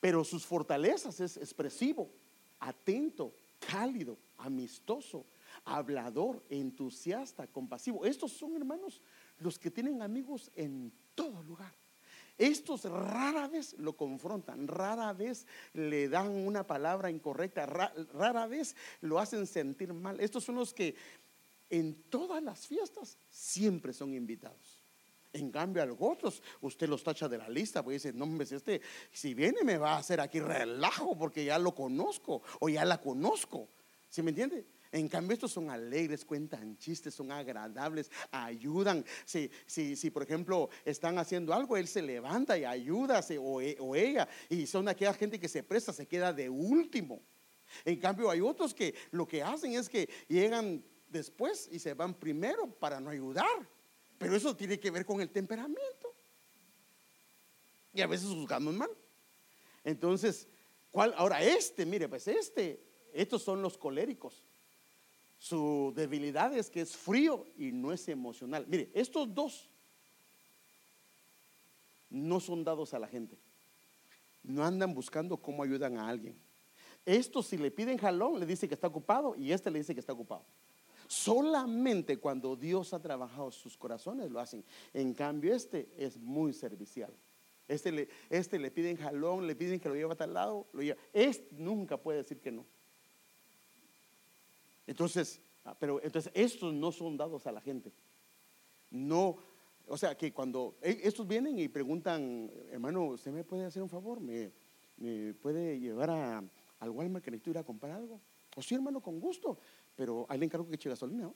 [0.00, 2.10] Pero sus fortalezas es expresivo,
[2.58, 5.24] atento, cálido, amistoso,
[5.64, 8.04] hablador, entusiasta, compasivo.
[8.04, 9.00] Estos son, hermanos,
[9.38, 11.72] los que tienen amigos en todo lugar.
[12.38, 19.18] Estos rara vez lo confrontan, rara vez le dan una palabra incorrecta, rara vez lo
[19.18, 20.18] hacen sentir mal.
[20.18, 20.96] Estos son los que
[21.70, 24.81] en todas las fiestas siempre son invitados.
[25.32, 28.46] En cambio, a los otros, usted los tacha de la lista, porque dice, no, hombre,
[28.46, 32.68] si este, si viene me va a hacer aquí relajo porque ya lo conozco o
[32.68, 33.68] ya la conozco.
[34.08, 34.66] ¿Sí me entiende?
[34.90, 39.02] En cambio, estos son alegres, cuentan chistes, son agradables, ayudan.
[39.24, 43.78] Si, si, si por ejemplo, están haciendo algo, él se levanta y ayuda, o, e,
[43.80, 44.28] o ella.
[44.50, 47.22] Y son aquella gente que se presta, se queda de último.
[47.86, 52.12] En cambio, hay otros que lo que hacen es que llegan después y se van
[52.12, 53.66] primero para no ayudar.
[54.22, 56.14] Pero eso tiene que ver con el temperamento.
[57.92, 58.90] Y a veces juzgamos mal.
[59.82, 60.46] Entonces,
[60.92, 61.12] ¿cuál?
[61.16, 62.80] Ahora este, mire, pues este,
[63.12, 64.44] estos son los coléricos.
[65.38, 68.64] Su debilidad es que es frío y no es emocional.
[68.68, 69.68] Mire, estos dos
[72.08, 73.36] no son dados a la gente.
[74.44, 76.38] No andan buscando cómo ayudan a alguien.
[77.04, 80.00] Estos si le piden jalón, le dice que está ocupado y este le dice que
[80.00, 80.44] está ocupado.
[81.12, 84.64] Solamente cuando Dios ha trabajado sus corazones lo hacen.
[84.94, 87.12] En cambio, este es muy servicial.
[87.68, 90.80] Este le, este le piden jalón, le piden que lo lleve a tal lado, lo
[90.80, 90.98] lleva.
[91.12, 92.64] Este nunca puede decir que no.
[94.86, 97.92] Entonces, ah, pero entonces estos no son dados a la gente.
[98.90, 99.36] No,
[99.86, 103.90] o sea que cuando e, estos vienen y preguntan, hermano, ¿usted me puede hacer un
[103.90, 104.18] favor?
[104.18, 104.50] ¿Me,
[105.42, 106.42] puede llevar a,
[106.80, 108.14] al Walmart que necesito ir a comprar algo?
[108.14, 108.20] O
[108.56, 109.58] pues sí, hermano, con gusto
[109.94, 111.24] pero ahí le encargo que eche gasolina.
[111.24, 111.34] ¿no?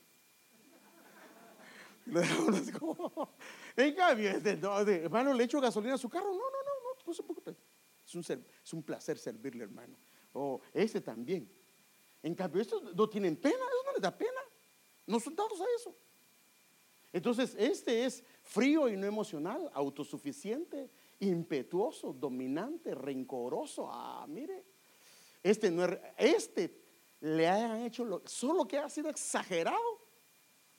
[3.77, 4.59] en cambio, este,
[5.03, 6.27] hermano, le echo gasolina a su carro.
[6.27, 6.45] No, no, no,
[6.83, 7.57] no, no se preocupe.
[8.07, 9.97] Es un, placer servirle, hermano.
[10.33, 11.51] O ese también.
[12.23, 14.41] En cambio, estos no tienen pena, eso no les da pena.
[15.07, 15.97] No son dados a eso.
[17.13, 20.91] Entonces, este es frío y no emocional, autosuficiente,
[21.21, 23.89] impetuoso, dominante, rencoroso.
[23.91, 24.65] Ah, mire,
[25.43, 26.86] este no es, este
[27.27, 30.07] le hayan hecho lo, solo que ha sido exagerado,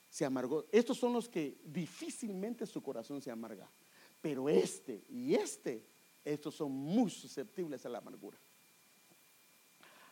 [0.08, 0.64] se amargó.
[0.72, 3.70] Estos son los que difícilmente su corazón se amarga.
[4.20, 5.86] Pero este y este,
[6.24, 8.38] estos son muy susceptibles a la amargura.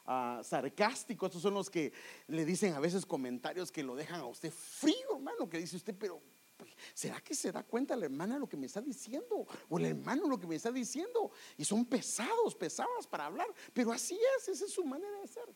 [0.05, 1.93] Ah, sarcásticos, estos son los que
[2.29, 5.97] le dicen a veces comentarios que lo dejan a usted frío, hermano, que dice usted,
[5.99, 6.23] pero
[6.57, 9.47] pues, ¿será que se da cuenta la hermana lo que me está diciendo?
[9.69, 11.33] O el hermano lo que me está diciendo.
[11.57, 15.49] Y son pesados, pesadas para hablar, pero así es, esa es su manera de ser.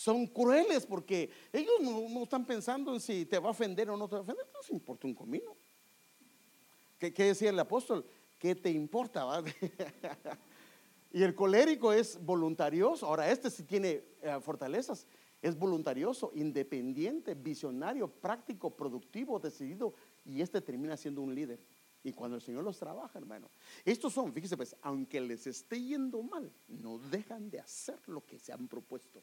[0.00, 4.08] Son crueles porque ellos no, están pensando en si te va a ofender o no
[4.08, 5.54] te va a ofender, no se importa un comino.
[6.98, 8.06] ¿Qué, decía el apóstol?
[8.38, 9.44] ¿Qué te importa?
[11.12, 13.04] y el colérico es voluntarioso.
[13.04, 15.06] Ahora, este sí tiene eh, fortalezas.
[15.42, 19.92] Es voluntarioso, independiente, visionario, práctico, productivo, decidido.
[20.24, 21.60] Y este termina siendo un líder.
[22.02, 23.50] Y cuando el Señor los trabaja, hermano.
[23.84, 28.38] Estos son, fíjese, pues, aunque les esté yendo mal, no dejan de hacer lo que
[28.38, 29.22] se han propuesto.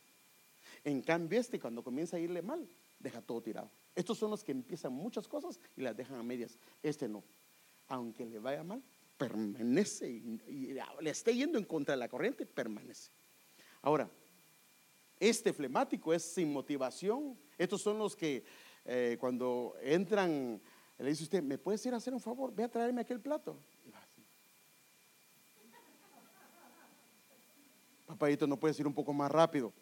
[0.84, 2.68] En cambio, este, cuando comienza a irle mal,
[3.00, 3.72] deja todo tirado.
[3.96, 6.58] Estos son los que empiezan muchas cosas y las dejan a medias.
[6.82, 7.24] Este no
[7.88, 8.84] aunque le vaya mal,
[9.18, 13.12] permanece y, le esté yendo en contra de la corriente, permanece.
[13.82, 14.10] Ahora,
[15.20, 17.38] este flemático es sin motivación.
[17.58, 18.44] Estos son los que
[18.86, 20.62] eh, cuando entran,
[20.98, 22.54] le dice usted, ¿me puedes ir a hacer un favor?
[22.54, 23.60] Ve a traerme aquel plato.
[28.06, 29.74] Papadito, ¿no puedes ir un poco más rápido?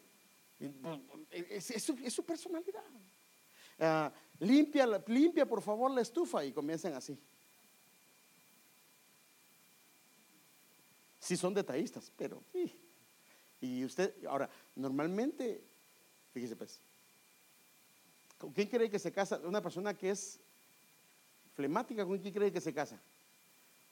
[0.58, 1.84] Es,
[2.14, 2.82] su, personalidad.
[3.78, 7.18] Ah, limpia, limpia por favor la estufa y comienzan así.
[11.18, 12.42] Si son detallistas, pero
[13.60, 15.62] Y usted, ahora, normalmente,
[16.32, 16.80] fíjese pues,
[18.38, 19.40] ¿con quién cree que se casa?
[19.44, 20.38] Una persona que es
[21.54, 23.00] flemática, ¿con quién cree que se casa?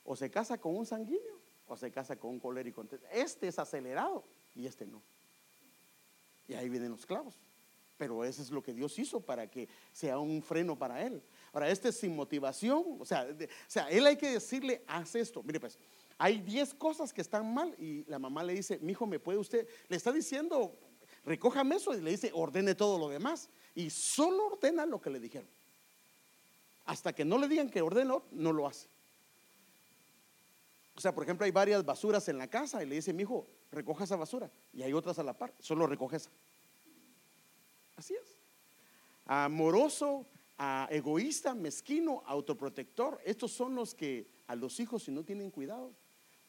[0.03, 2.85] O se casa con un sanguíneo o se casa con un colérico.
[3.11, 4.23] Este es acelerado
[4.55, 5.01] y este no.
[6.47, 7.35] Y ahí vienen los clavos.
[7.97, 11.23] Pero eso es lo que Dios hizo para que sea un freno para él.
[11.53, 12.97] Ahora, este es sin motivación.
[12.99, 15.41] O sea, o sea, él hay que decirle, haz esto.
[15.43, 15.79] Mire, pues,
[16.17, 19.37] hay 10 cosas que están mal y la mamá le dice, mi hijo, ¿me puede
[19.37, 19.67] usted?
[19.87, 20.77] Le está diciendo,
[21.23, 23.49] recójame eso y le dice, ordene todo lo demás.
[23.73, 25.49] Y solo ordena lo que le dijeron.
[26.83, 28.89] Hasta que no le digan que ordene, no lo hace.
[30.95, 33.47] O sea, por ejemplo, hay varias basuras en la casa y le dice, mi hijo,
[33.71, 34.49] recoja esa basura.
[34.73, 36.31] Y hay otras a la par, solo recoge esa.
[37.97, 38.37] Así es.
[39.25, 40.25] Amoroso,
[40.89, 43.19] egoísta, mezquino, autoprotector.
[43.25, 45.93] Estos son los que a los hijos, si no tienen cuidado,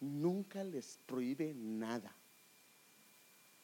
[0.01, 2.15] nunca les prohíbe nada.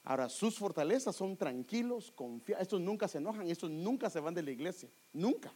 [0.04, 2.62] Ahora, sus fortalezas son tranquilos, confiados.
[2.62, 4.90] Estos nunca se enojan, estos nunca se van de la iglesia.
[5.12, 5.54] Nunca.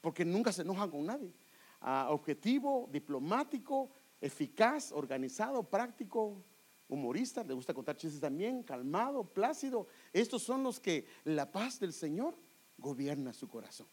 [0.00, 1.32] Porque nunca se enojan con nadie.
[1.80, 6.42] Objetivo, diplomático, eficaz, organizado, práctico,
[6.88, 9.88] humorista, le gusta contar chistes también, calmado, plácido.
[10.12, 12.36] Estos son los que la paz del Señor
[12.78, 13.88] gobierna su corazón.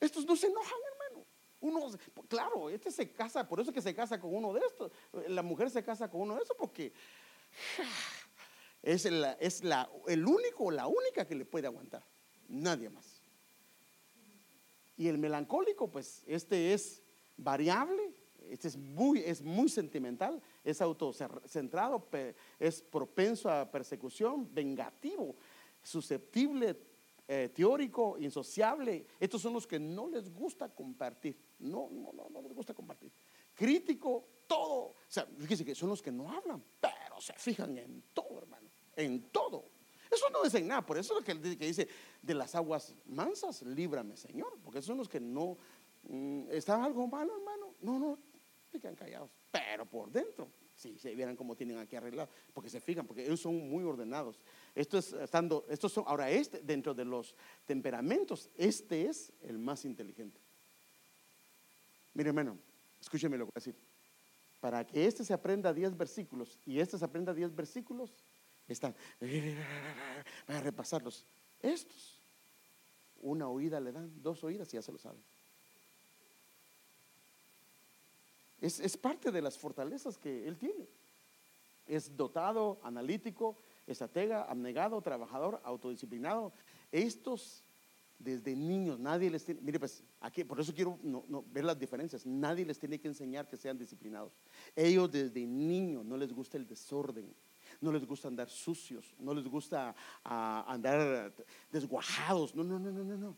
[0.00, 0.78] Estos no se enojan,
[1.60, 1.90] uno,
[2.28, 4.92] claro, este se casa, por eso es que se casa con uno de estos.
[5.28, 6.92] La mujer se casa con uno de estos porque
[8.82, 12.04] es, es la, el único o la única que le puede aguantar.
[12.46, 13.17] Nadie más.
[14.98, 17.02] Y el melancólico, pues, este es
[17.36, 18.12] variable,
[18.50, 22.08] este es muy, es muy sentimental, es autocentrado,
[22.58, 25.36] es propenso a persecución, vengativo,
[25.82, 26.76] susceptible
[27.28, 29.06] eh, teórico, insociable.
[29.20, 31.38] Estos son los que no les gusta compartir.
[31.60, 33.12] No, no, no, no les gusta compartir.
[33.54, 34.82] Crítico, todo.
[34.88, 38.68] O sea, fíjense que son los que no hablan, pero se fijan en todo, hermano.
[38.96, 39.77] En todo.
[40.10, 40.84] Eso no dicen nada.
[40.84, 41.88] Por eso es lo que, dice
[42.22, 44.58] de las aguas mansas, líbrame, Señor.
[44.62, 45.56] Porque son los que no.
[46.04, 47.74] Mm, ¿Está algo malo, hermano?
[47.80, 48.18] No, no,
[48.70, 49.30] se quedan callados.
[49.50, 50.48] Pero por dentro
[50.78, 54.38] si se vieran cómo tienen aquí arreglado, porque se fijan, porque ellos son muy ordenados.
[54.76, 57.34] Esto es estando, estos son, ahora este, dentro de los
[57.66, 60.40] temperamentos, este es el más inteligente.
[62.14, 62.56] Mire, hermano,
[63.00, 63.76] escúcheme lo que voy a decir.
[64.60, 68.14] Para que este se aprenda 10 versículos y este se aprenda 10 versículos,
[68.72, 68.94] están,
[70.46, 71.26] para repasarlos.
[71.60, 72.20] Estos,
[73.20, 75.22] una oída le dan, dos oídas y ya se lo saben.
[78.60, 80.88] Es, parte de las fortalezas que él tiene.
[81.86, 83.56] Es dotado, analítico,
[83.86, 86.52] estratega, abnegado, trabajador, autodisciplinado.
[86.90, 87.62] Estos
[88.18, 90.98] desde niños, nadie les tiene, mire pues, aquí, por eso quiero
[91.52, 94.32] ver las diferencias, nadie les tiene que enseñar que sean disciplinados.
[94.74, 97.32] Ellos desde niños no les gusta el desorden,
[97.80, 101.32] no les gusta andar sucios, no les gusta ah, andar
[101.70, 103.36] desguajados, no, no, no, no, no, no.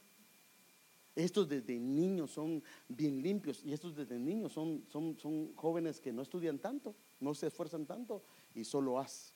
[1.15, 6.13] Estos desde niños son bien limpios y estos desde niños son, son, son jóvenes que
[6.13, 8.23] no estudian tanto, no se esfuerzan tanto
[8.55, 9.35] y solo haz.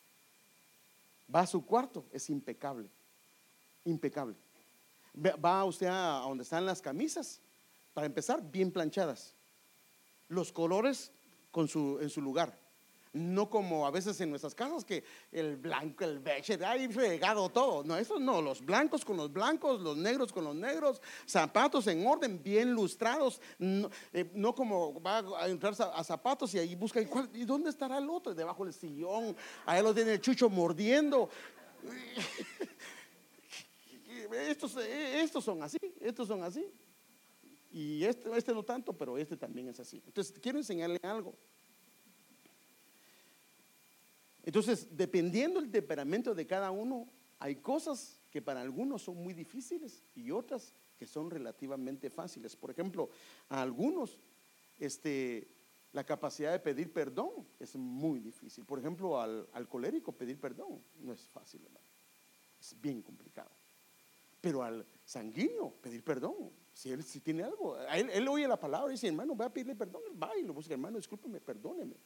[1.35, 2.91] Va a su cuarto, es impecable,
[3.85, 4.37] impecable.
[5.17, 7.41] Va usted a donde están las camisas,
[7.93, 9.35] para empezar, bien planchadas.
[10.29, 11.13] Los colores
[11.51, 12.59] con su, en su lugar.
[13.15, 17.85] No como a veces en nuestras casas que el blanco, el beige, hay fregado todo.
[17.85, 22.05] No, eso no, los blancos con los blancos, los negros con los negros, zapatos en
[22.07, 23.41] orden, bien lustrados.
[23.59, 28.11] No, eh, como va a entrar a, zapatos y ahí busca, ¿y, dónde estará el
[28.11, 28.35] otro?
[28.35, 31.29] Debajo del sillón, ahí lo tiene el chucho mordiendo.
[34.33, 36.67] estos, estos son así, estos son así.
[37.71, 40.01] Y este, este no tanto, pero este también es así.
[40.07, 41.35] Entonces, quiero enseñarle algo.
[44.45, 50.05] Entonces, dependiendo del temperamento de cada uno, hay cosas que para algunos son muy difíciles
[50.15, 52.55] y otras que son relativamente fáciles.
[52.55, 53.09] Por ejemplo,
[53.49, 54.19] a algunos,
[54.79, 55.49] este,
[55.93, 58.65] la capacidad de pedir perdón es muy difícil.
[58.65, 61.87] Por ejemplo, al, colérico pedir perdón no es fácil, hermano.
[62.61, 63.51] Es bien complicado.
[64.41, 68.95] Pero al sanguíneo, pedir perdón, si él si tiene algo, él, oye la palabra y
[68.95, 71.97] dice, hermano, voy a pedirle perdón, va y lo busca, hermano, discúlpeme, perdóneme.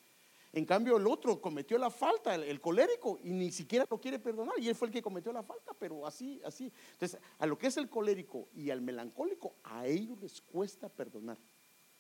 [0.53, 4.55] En cambio, el otro cometió la falta, el, colérico, y ni siquiera lo quiere perdonar,
[4.59, 6.73] y él fue el que cometió la falta, pero así, así.
[6.93, 11.39] Entonces, a lo que es el colérico y al melancólico, a ellos les cuesta perdonar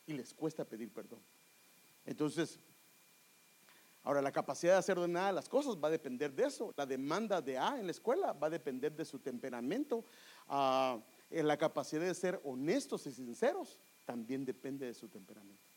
[0.07, 1.21] y les cuesta pedir perdón.
[2.05, 2.59] Entonces,
[4.09, 6.73] Ahora, la capacidad de hacer ordenadas las cosas va a depender de eso.
[6.79, 10.03] La demanda de A en la escuela va a depender de su temperamento.
[10.47, 15.68] Ah, la capacidad de ser honestos y sinceros también depende de su temperamento.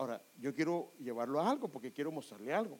[0.00, 2.78] Ahora, yo quiero llevarlo a algo porque quiero mostrarle algo.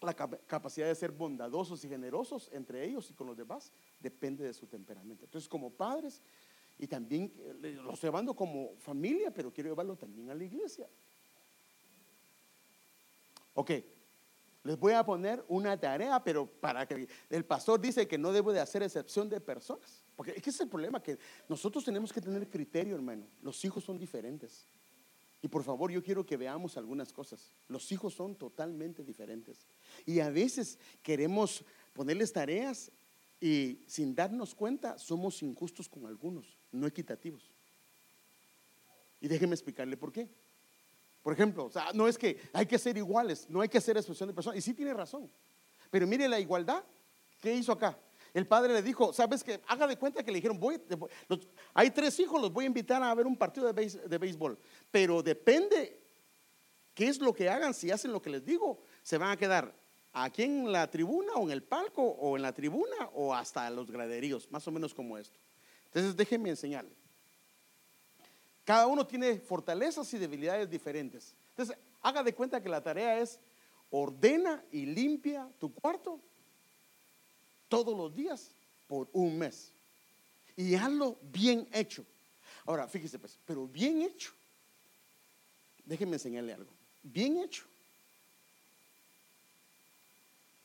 [0.00, 4.54] La capacidad de ser bondadosos y generosos entre ellos y con los demás depende de
[4.54, 5.24] su temperamento.
[5.24, 6.22] Entonces, como padres,
[6.78, 10.88] y también eh, los llevando como familia, pero quiero llevarlo también a la iglesia.
[13.54, 13.72] Ok,
[14.62, 18.52] les voy a poner una tarea, pero para que el pastor dice que no debo
[18.52, 20.05] de hacer excepción de personas.
[20.16, 23.26] Porque es que es el problema, que nosotros tenemos que tener criterio, hermano.
[23.42, 24.66] Los hijos son diferentes.
[25.42, 27.52] Y por favor, yo quiero que veamos algunas cosas.
[27.68, 29.68] Los hijos son totalmente diferentes.
[30.06, 32.90] Y a veces queremos ponerles tareas
[33.38, 37.52] y sin darnos cuenta somos injustos con algunos, no equitativos.
[39.20, 40.28] Y déjeme explicarle por qué.
[41.22, 44.34] Por ejemplo, no es que hay que ser iguales, no hay que hacer expresión de
[44.34, 44.58] personas.
[44.58, 45.30] Y sí tiene razón.
[45.90, 46.82] Pero mire la igualdad.
[47.40, 47.98] ¿Qué hizo acá?
[48.36, 49.62] El padre le dijo, ¿sabes qué?
[49.66, 50.78] Haga de cuenta que le dijeron, voy,
[51.72, 54.58] hay tres hijos, los voy a invitar a ver un partido de, de béisbol.
[54.90, 55.98] Pero depende
[56.92, 59.74] qué es lo que hagan, si hacen lo que les digo, se van a quedar
[60.12, 63.90] aquí en la tribuna o en el palco o en la tribuna o hasta los
[63.90, 65.40] graderíos, más o menos como esto.
[65.86, 66.94] Entonces déjenme enseñarle.
[68.64, 71.34] Cada uno tiene fortalezas y debilidades diferentes.
[71.56, 73.40] Entonces, haga de cuenta que la tarea es
[73.88, 76.20] ordena y limpia tu cuarto
[77.68, 78.50] todos los días
[78.86, 79.72] por un mes.
[80.56, 82.04] Y hazlo bien hecho.
[82.64, 84.32] Ahora, fíjese pues, pero bien hecho.
[85.84, 86.70] Déjenme enseñarle algo.
[87.02, 87.64] Bien hecho.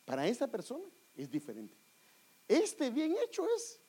[0.05, 0.85] Para esta persona
[1.15, 1.75] es diferente.
[2.47, 3.79] Este bien hecho es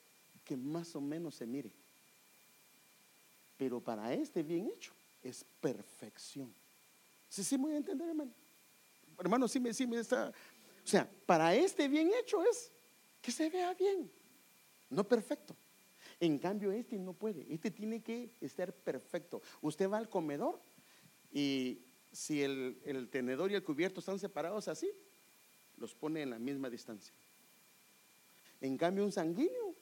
[0.44, 1.70] que más o menos se mire.
[3.56, 4.92] Pero para este bien hecho
[5.22, 6.52] es perfección.
[7.28, 8.32] ¿Sí, sí voy a entender, hermano?
[9.18, 10.32] Hermano, sí me, sí me está.
[10.84, 12.72] O sea, para este bien hecho es
[13.23, 14.11] que se vea bien,
[14.91, 15.57] no perfecto.
[16.20, 17.47] En cambio, este no puede.
[17.53, 19.41] Este tiene que estar perfecto.
[19.61, 20.61] Usted va al comedor
[21.33, 21.81] y
[22.12, 24.91] si el, tenedor y el cubierto están separados así,
[25.77, 27.14] los pone en la misma distancia.
[28.61, 29.75] En cambio, un sanguíneo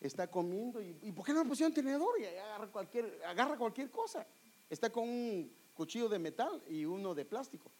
[0.00, 2.20] está comiendo y, ¿por qué no le pusieron tenedor?
[2.20, 4.26] Y agarra cualquier, agarra cualquier cosa.
[4.68, 7.70] Está con un cuchillo de metal y uno de plástico.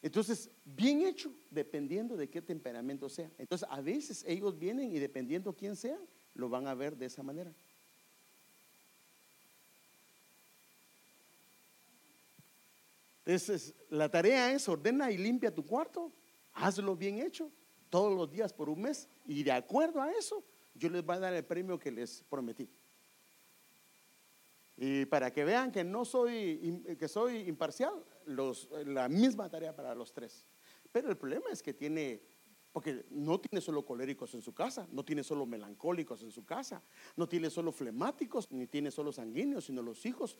[0.00, 3.30] Entonces, bien hecho, dependiendo de qué temperamento sea.
[3.38, 5.98] Entonces, a veces ellos vienen y dependiendo quién sea,
[6.34, 7.52] lo van a ver de esa manera.
[13.24, 16.12] Entonces, la tarea es ordena y limpia tu cuarto,
[16.54, 17.50] hazlo bien hecho,
[17.90, 20.42] todos los días por un mes, y de acuerdo a eso,
[20.74, 22.70] yo les voy a dar el premio que les prometí.
[24.80, 27.92] Y para que vean que no soy, que soy imparcial,
[28.26, 30.46] los, la misma tarea para los tres.
[30.92, 32.22] Pero el problema es que tiene
[32.72, 36.80] Porque no tiene solo coléricos en su casa, no tiene solo melancólicos en su casa,
[37.16, 40.36] no tiene solo flemáticos, ni tiene solo sanguíneos, sino los hijos.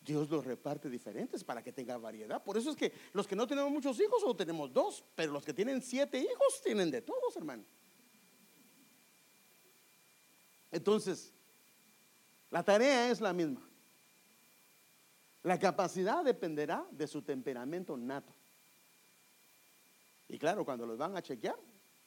[0.00, 2.42] Dios los reparte diferentes para que tenga variedad.
[2.42, 5.44] Por eso es que los que no tenemos muchos hijos solo tenemos dos, pero los
[5.44, 7.64] que tienen siete hijos tienen de todos, hermano.
[10.70, 11.34] Entonces,
[12.50, 13.60] la tarea es la misma.
[15.44, 18.32] La capacidad dependerá de su temperamento nato.
[20.28, 21.56] Y claro, cuando los van a chequear,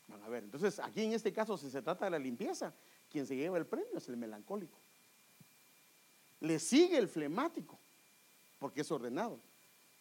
[0.07, 0.43] van a ver.
[0.43, 2.73] Entonces, aquí en este caso, si se trata de la limpieza,
[3.09, 4.79] quien se lleva el premio es el melancólico.
[6.39, 7.77] Le sigue el flemático,
[8.57, 9.39] porque es ordenado.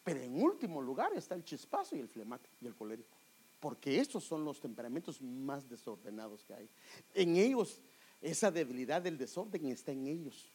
[0.02, 3.16] Pero en último lugar está el chispazo y el flemático y el colérico.
[3.60, 6.70] Porque estos son los temperamentos más desordenados que hay.
[7.12, 7.82] En ellos,
[8.22, 10.50] esa debilidad del desorden está en ellos.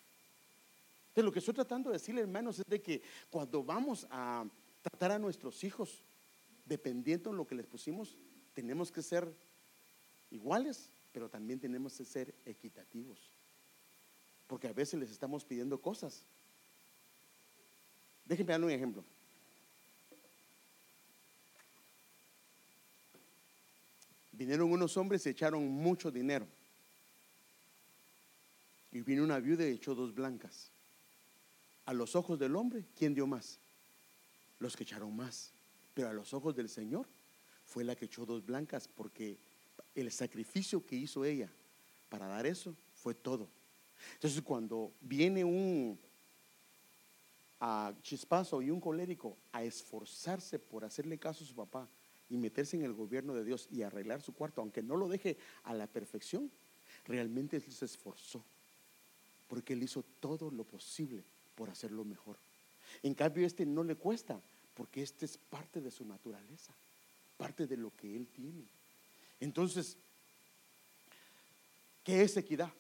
[1.16, 4.46] De lo que estoy tratando de decirle, hermanos, es de que cuando vamos a
[4.82, 6.04] tratar a nuestros hijos,
[6.66, 8.18] dependiendo de lo que les pusimos,
[8.54, 9.32] tenemos que ser
[10.30, 13.20] iguales, pero también tenemos que ser equitativos.
[14.48, 16.26] Porque a veces les estamos pidiendo cosas.
[18.26, 19.04] Déjenme dar un ejemplo.
[24.32, 26.48] Vinieron unos hombres y echaron mucho dinero.
[28.92, 30.71] Y vino una viuda y echó dos blancas.
[31.86, 33.60] A los ojos del hombre, ¿quién dio más?
[34.60, 35.54] Los que echaron más.
[35.94, 37.08] Pero a los ojos del Señor
[37.66, 39.38] fue la que echó dos blancas porque
[39.96, 41.52] el sacrificio que hizo ella
[42.10, 43.50] para dar eso fue todo.
[44.14, 46.00] Entonces cuando viene un
[48.02, 51.88] chispazo y un colérico a esforzarse por hacerle caso a su papá
[52.30, 55.38] y meterse en el gobierno de Dios y arreglar su cuarto, aunque no lo deje
[55.64, 56.52] a la perfección,
[57.06, 58.44] realmente él se esforzó
[59.48, 61.24] porque él hizo todo lo posible
[61.56, 62.38] por hacerlo mejor.
[63.04, 64.42] En cambio, este no le cuesta,
[64.74, 66.74] porque este es parte de su naturaleza,
[67.38, 68.66] parte de lo que él tiene.
[69.40, 69.98] Entonces,
[72.04, 72.72] ¿qué es equidad?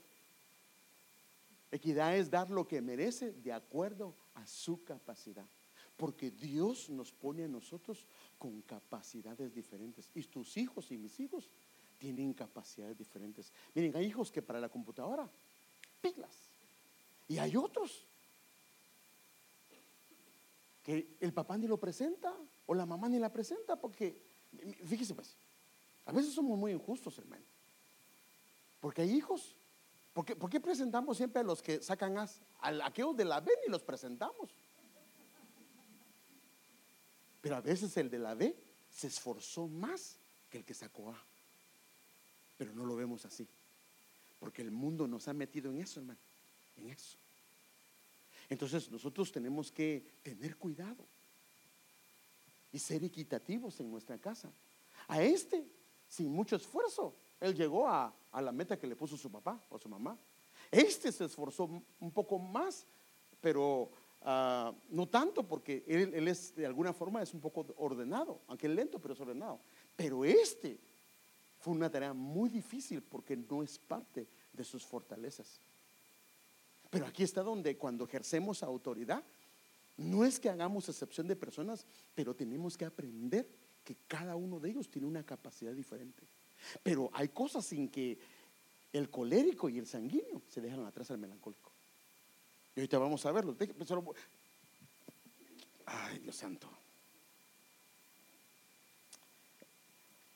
[1.71, 5.47] Equidad es dar lo que merece de acuerdo a su capacidad.
[5.95, 8.05] Porque Dios nos pone a nosotros
[8.37, 10.09] con capacidades diferentes.
[10.13, 11.49] Y tus hijos y mis hijos
[11.97, 13.53] tienen capacidades diferentes.
[13.73, 15.29] Miren, hay hijos que para la computadora,
[16.01, 16.49] pilas.
[17.27, 18.07] Y hay otros
[20.83, 24.21] que el papá ni lo presenta o la mamá ni la presenta porque,
[24.85, 25.35] fíjese pues,
[26.05, 27.45] a veces somos muy injustos, hermano.
[28.79, 29.55] Porque hay hijos.
[30.13, 32.27] ¿Por qué, presentamos siempre a los que sacan A?
[32.59, 34.49] A aquellos de la B ni los presentamos.
[37.39, 38.55] Pero a veces el de la B
[38.89, 40.17] se esforzó más
[40.49, 41.23] que el que sacó A.
[42.57, 43.47] Pero no lo vemos así.
[44.39, 46.19] Porque el mundo nos ha metido en eso, hermano.
[46.75, 47.17] En eso.
[48.51, 51.07] Entonces nosotros tenemos que tener cuidado
[52.69, 54.51] y ser equitativos en nuestra casa.
[55.07, 55.65] A este,
[56.05, 59.87] sin mucho esfuerzo, él llegó a, la meta que le puso su papá o su
[59.87, 60.19] mamá.
[60.69, 61.63] Este se esforzó
[62.01, 62.85] un poco más,
[63.39, 63.89] pero
[64.23, 68.73] ah, no tanto porque él, es de alguna forma es un poco ordenado, aunque es
[68.73, 69.61] lento, pero es ordenado.
[69.95, 70.77] Pero este
[71.57, 75.61] fue una tarea muy difícil porque no es parte de sus fortalezas.
[76.91, 79.23] Pero aquí está donde cuando ejercemos autoridad,
[79.97, 83.49] no es que hagamos excepción de personas, pero tenemos que aprender
[83.83, 86.27] que cada uno de ellos tiene una capacidad diferente.
[86.83, 88.19] Pero hay cosas sin que
[88.91, 91.71] el colérico y el sanguíneo se dejan atrás al melancólico.
[92.75, 93.55] Y ahorita vamos a verlo.
[95.85, 96.69] Ay, Dios santo.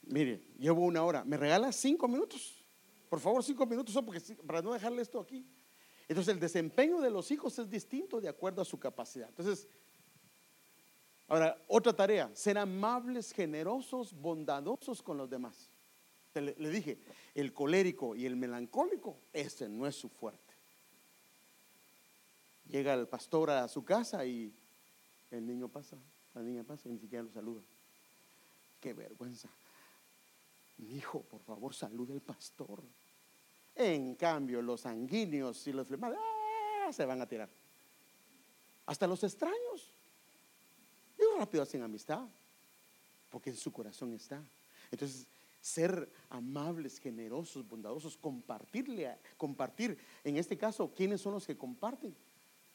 [0.04, 1.26] Mire, llevo una hora.
[1.26, 2.64] ¿Me regala cinco minutos?
[3.10, 5.46] Por favor, cinco minutos, porque, para no dejarle esto aquí.
[6.08, 9.28] Entonces el desempeño de los hijos es distinto de acuerdo a su capacidad.
[9.30, 9.68] Entonces,
[11.28, 15.70] ahora, otra tarea, ser amables, generosos, bondadosos con los demás.
[16.36, 17.00] Le, le dije,
[17.34, 20.54] el colérico y el melancólico, ese no es su fuerte.
[22.68, 24.54] Llega el pastor a su casa y
[25.32, 25.98] el niño pasa,
[26.34, 27.62] la niña pasa y ni siquiera lo saluda.
[28.80, 29.50] Qué vergüenza.
[30.78, 32.84] Mi hijo, por favor, salude al pastor.
[33.76, 36.92] En cambio, los sanguíneos y los flemados ¡ah!
[36.94, 37.50] se van a tirar.
[38.86, 39.94] Hasta los extraños.
[41.18, 42.26] Ellos rápido hacen amistad,
[43.30, 44.42] porque en su corazón está.
[44.92, 45.28] Entonces,
[45.60, 49.98] ser amables, generosos, bondadosos, compartirle, compartir.
[50.24, 52.16] En este caso, ¿quiénes son los que comparten?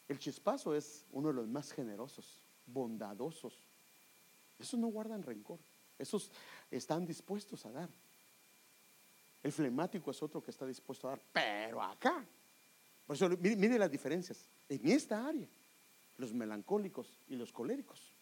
[0.09, 3.55] El chispazo es uno de los más generosos, bondadosos.
[4.59, 5.61] Esos no guardan rencor.
[5.99, 6.33] Esos
[6.71, 7.89] están dispuestos a dar.
[9.43, 12.27] El flemático es otro que está dispuesto a dar, pero acá.
[13.07, 14.49] Por eso, mire, las diferencias.
[14.69, 15.49] En esta área,
[16.17, 18.15] los melancólicos y los coléricos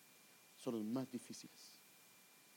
[0.56, 1.80] son los más difíciles.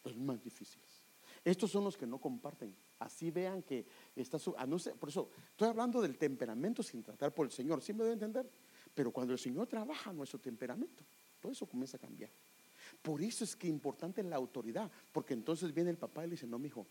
[0.04, 1.08] Los más difíciles.
[1.44, 2.76] Estos son los que no comparten.
[3.00, 3.86] Así vean que
[4.16, 4.54] está su...
[4.58, 4.68] ah,
[5.00, 7.82] por eso estoy hablando del temperamento sin tratar por el Señor.
[7.82, 8.50] ¿Sí me debe entender?
[8.94, 11.04] Pero cuando el Señor trabaja nuestro temperamento,
[11.40, 12.30] todo eso comienza a cambiar.
[13.02, 16.46] Por eso es que importante la autoridad, porque entonces viene el papá y le dice,
[16.46, 16.86] no, mi hijo,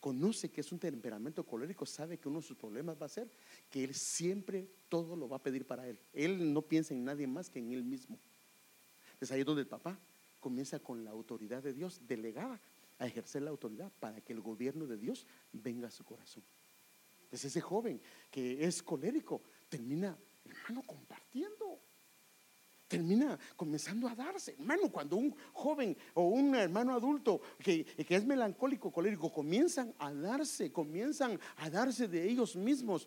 [0.00, 3.30] conoce que es un temperamento colérico, sabe que uno de sus problemas va a ser
[3.68, 6.00] que él siempre todo lo va a pedir para él.
[6.12, 8.18] Él no piensa en nadie más que en él mismo.
[9.20, 9.98] Es ahí donde el papá
[10.40, 12.60] comienza con la autoridad de Dios delegada
[12.98, 16.42] a ejercer la autoridad para que el gobierno de Dios venga a su corazón.
[17.30, 18.00] Es ese joven
[18.30, 21.69] que es colérico, termina, hermano, compartiendo.
[22.90, 24.56] Termina comenzando a darse.
[24.58, 30.12] Hermano, cuando un joven o un hermano adulto que, que es melancólico, colérico, comienzan a
[30.12, 33.06] darse, comienzan a darse de ellos mismos.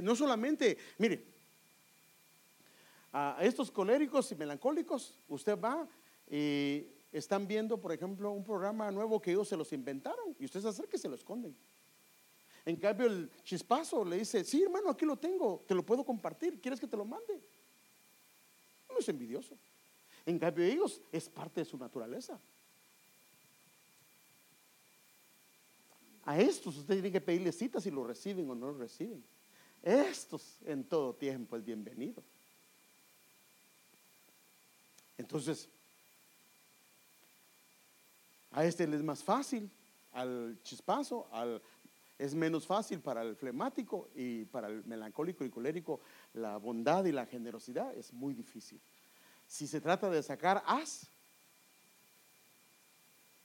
[0.00, 1.24] no solamente, mire,
[3.12, 5.88] a estos coléricos y melancólicos, usted va
[6.30, 10.60] y están viendo, por ejemplo, un programa nuevo que ellos se los inventaron y usted
[10.60, 11.56] se acerca y se lo esconden.
[12.64, 16.60] En cambio, el chispazo le dice, sí, hermano, aquí lo tengo, te lo puedo compartir,
[16.60, 17.42] ¿quieres que te lo mande?
[18.98, 19.56] Es envidioso.
[20.24, 22.38] En cambio, ellos es parte de su naturaleza.
[26.24, 29.22] A estos usted tiene que pedirle citas si lo reciben o no lo reciben.
[29.82, 32.22] Estos en todo tiempo es bienvenido.
[35.16, 35.68] Entonces,
[38.50, 39.70] a este le es más fácil,
[40.12, 41.62] al chispazo, al,
[42.18, 46.00] es menos fácil para el flemático y para el melancólico y colérico
[46.32, 48.80] la bondad y la generosidad es muy difícil.
[49.46, 51.10] Si se trata de sacar as,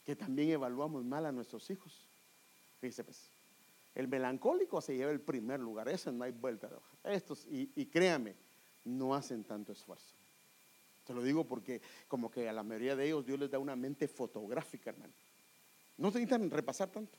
[0.03, 2.07] que también evaluamos mal a nuestros hijos,
[2.79, 3.29] fíjese pues,
[3.93, 6.97] el melancólico se lleva el primer lugar, ese no hay vuelta de hoja.
[7.03, 8.35] Estos, y, y créame,
[8.85, 10.15] no hacen tanto esfuerzo.
[11.03, 13.75] Te lo digo porque como que a la mayoría de ellos Dios les da una
[13.75, 15.13] mente fotográfica, hermano.
[15.97, 17.17] No necesitan repasar tanto.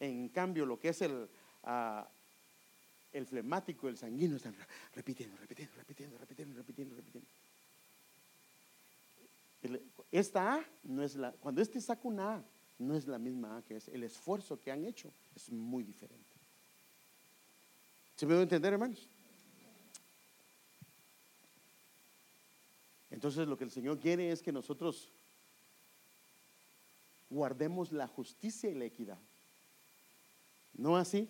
[0.00, 1.28] En cambio, lo que es el,
[1.64, 2.04] uh,
[3.12, 4.56] el flemático, el sanguíneo, están
[4.94, 7.28] repitiendo, repitiendo, repitiendo, repitiendo, repitiendo, repitiendo.
[10.10, 12.44] esta A no es la, cuando este saca una A,
[12.78, 13.88] no es la misma A que es.
[13.88, 16.24] El esfuerzo que han hecho es muy diferente.
[18.16, 19.08] ¿Se me debe entender, hermanos?
[23.10, 25.12] Entonces lo que el Señor quiere es que nosotros
[27.28, 29.18] guardemos la justicia y la equidad.
[30.74, 31.28] No así,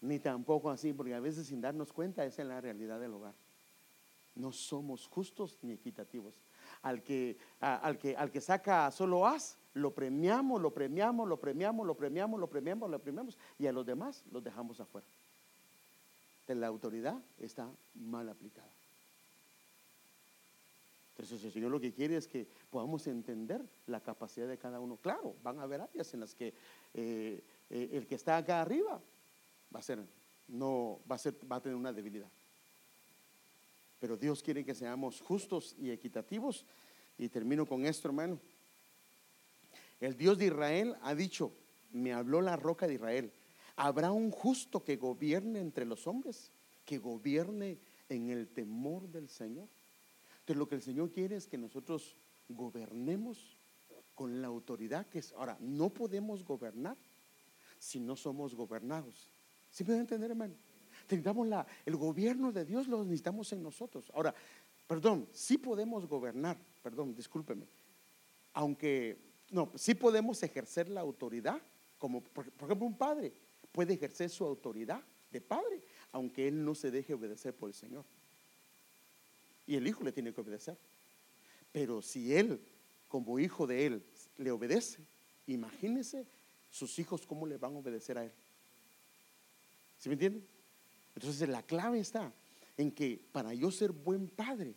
[0.00, 3.34] ni tampoco así, porque a veces sin darnos cuenta esa es la realidad del hogar.
[4.34, 6.34] No somos justos ni equitativos.
[6.82, 11.86] Al que, al que, al que saca solo as, lo premiamos, lo premiamos, lo premiamos,
[11.86, 15.06] lo premiamos, lo premiamos, lo premiamos, y a los demás los dejamos afuera.
[16.48, 18.70] la autoridad está mal aplicada.
[21.10, 24.98] Entonces el Señor lo que quiere es que podamos entender la capacidad de cada uno.
[24.98, 26.52] Claro, van a haber áreas en las que
[26.92, 29.02] eh, eh, el que está acá arriba
[29.74, 30.04] va a ser,
[30.48, 32.30] no, va a ser, va a tener una debilidad.
[33.98, 36.66] Pero Dios quiere que seamos justos y equitativos.
[37.18, 38.38] Y termino con esto, hermano.
[40.00, 41.52] El Dios de Israel ha dicho,
[41.90, 43.32] me habló la roca de Israel,
[43.74, 46.52] ¿habrá un justo que gobierne entre los hombres?
[46.84, 47.78] Que gobierne
[48.08, 49.68] en el temor del Señor.
[50.40, 52.16] Entonces lo que el Señor quiere es que nosotros
[52.48, 53.58] gobernemos
[54.14, 55.32] con la autoridad que es.
[55.32, 56.96] Ahora, no podemos gobernar
[57.78, 59.30] si no somos gobernados.
[59.70, 60.54] ¿Sí pueden entender, hermano?
[61.02, 64.10] Necesitamos la, el gobierno de Dios, lo necesitamos en nosotros.
[64.14, 64.34] Ahora,
[64.86, 67.66] perdón, sí podemos gobernar, perdón, discúlpeme.
[68.54, 69.18] Aunque,
[69.50, 71.60] no, sí podemos ejercer la autoridad,
[71.98, 73.32] como por, por ejemplo un padre
[73.76, 78.06] puede ejercer su autoridad de padre, aunque él no se deje obedecer por el Señor.
[79.66, 80.78] Y el hijo le tiene que obedecer.
[81.72, 82.58] Pero si él,
[83.06, 84.06] como hijo de él,
[84.38, 85.04] le obedece,
[85.46, 86.26] imagínese
[86.76, 88.32] sus hijos cómo le van a obedecer a él.
[89.98, 90.46] ¿Sí me entienden?
[91.14, 92.32] Entonces la clave está
[92.76, 94.74] en que para yo ser buen padre,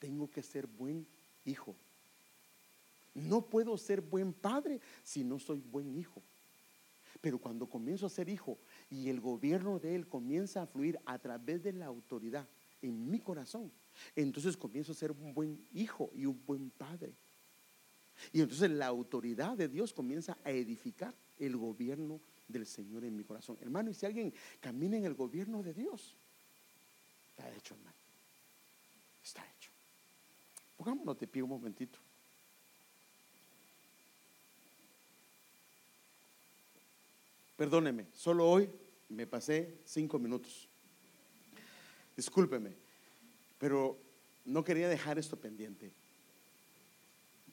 [0.00, 1.06] tengo que ser buen
[1.44, 1.76] hijo.
[3.14, 6.20] No puedo ser buen padre si no soy buen hijo.
[7.20, 8.58] Pero cuando comienzo a ser hijo
[8.90, 12.48] y el gobierno de él comienza a fluir a través de la autoridad
[12.82, 13.70] en mi corazón,
[14.16, 17.14] entonces comienzo a ser un buen hijo y un buen padre.
[18.32, 23.24] Y entonces la autoridad de Dios comienza a edificar el gobierno del Señor en mi
[23.24, 23.58] corazón.
[23.60, 26.16] Hermano, y si alguien camina en el gobierno de Dios,
[27.28, 27.96] está hecho, hermano.
[29.22, 29.70] Está hecho.
[30.76, 31.98] Pongámonos te pido un momentito.
[37.56, 38.70] Perdóneme, solo hoy
[39.08, 40.68] me pasé cinco minutos.
[42.16, 42.76] Discúlpeme.
[43.58, 43.98] Pero
[44.44, 45.92] no quería dejar esto pendiente.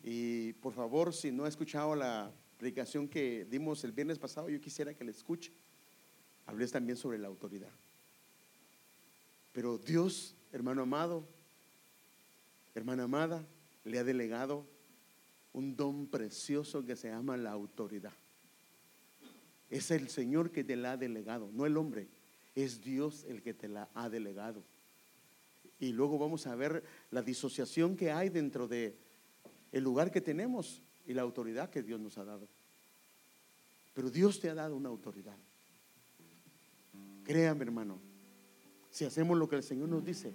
[0.07, 4.61] Y por favor, si no ha escuchado la predicación que dimos el viernes pasado, yo
[4.61, 5.51] quisiera que la escuche.
[6.45, 7.71] Hablé también sobre la autoridad.
[9.51, 11.27] Pero Dios, hermano amado,
[12.75, 13.47] hermana amada,
[13.83, 14.67] le ha delegado
[15.53, 18.13] un don precioso que se llama la autoridad.
[19.71, 22.09] Es el Señor que te la ha delegado, no el hombre.
[22.53, 24.63] Es Dios el que te la ha delegado.
[25.79, 29.03] Y luego vamos a ver la disociación que hay dentro de
[29.75, 32.47] el lugar que tenemos y la autoridad que Dios nos ha dado.
[33.93, 35.35] Pero Dios te ha dado una autoridad.
[37.25, 37.99] Créame, hermano,
[38.89, 40.33] si hacemos lo que el Señor nos dice,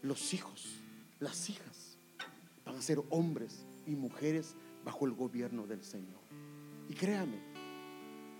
[0.00, 0.80] los hijos,
[1.20, 1.98] las hijas,
[2.64, 6.22] van a ser hombres y mujeres bajo el gobierno del Señor.
[6.88, 7.38] Y créame,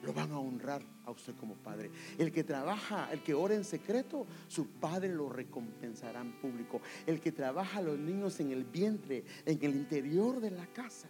[0.03, 1.91] lo van a honrar a usted como padre.
[2.19, 6.81] El que trabaja, el que ora en secreto, su padre lo recompensará en público.
[7.07, 11.09] El que trabaja a los niños en el vientre, en el interior de la casa,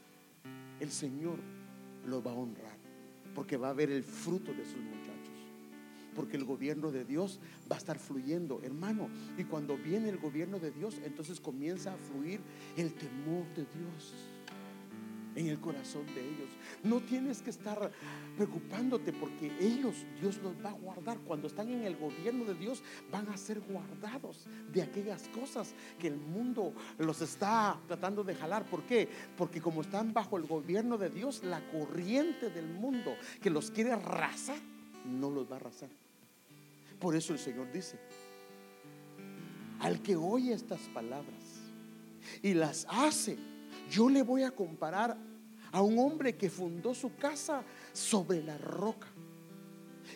[0.80, 1.38] el Señor
[2.06, 2.76] lo va a honrar,
[3.34, 5.14] porque va a ver el fruto de sus muchachos.
[6.14, 7.40] Porque el gobierno de Dios
[7.70, 9.08] va a estar fluyendo, hermano.
[9.36, 12.40] Y cuando viene el gobierno de Dios, entonces comienza a fluir
[12.76, 14.14] el temor de Dios
[15.34, 16.48] en el corazón de ellos.
[16.82, 17.90] No tienes que estar
[18.36, 21.18] preocupándote porque ellos, Dios los va a guardar.
[21.20, 26.08] Cuando están en el gobierno de Dios, van a ser guardados de aquellas cosas que
[26.08, 28.64] el mundo los está tratando de jalar.
[28.64, 29.08] ¿Por qué?
[29.36, 33.92] Porque como están bajo el gobierno de Dios, la corriente del mundo que los quiere
[33.92, 34.58] arrasar,
[35.04, 35.90] no los va a arrasar.
[36.98, 37.98] Por eso el Señor dice,
[39.80, 41.42] al que oye estas palabras
[42.42, 43.36] y las hace,
[43.90, 45.16] yo le voy a comparar
[45.72, 49.08] a un hombre que fundó su casa sobre la roca.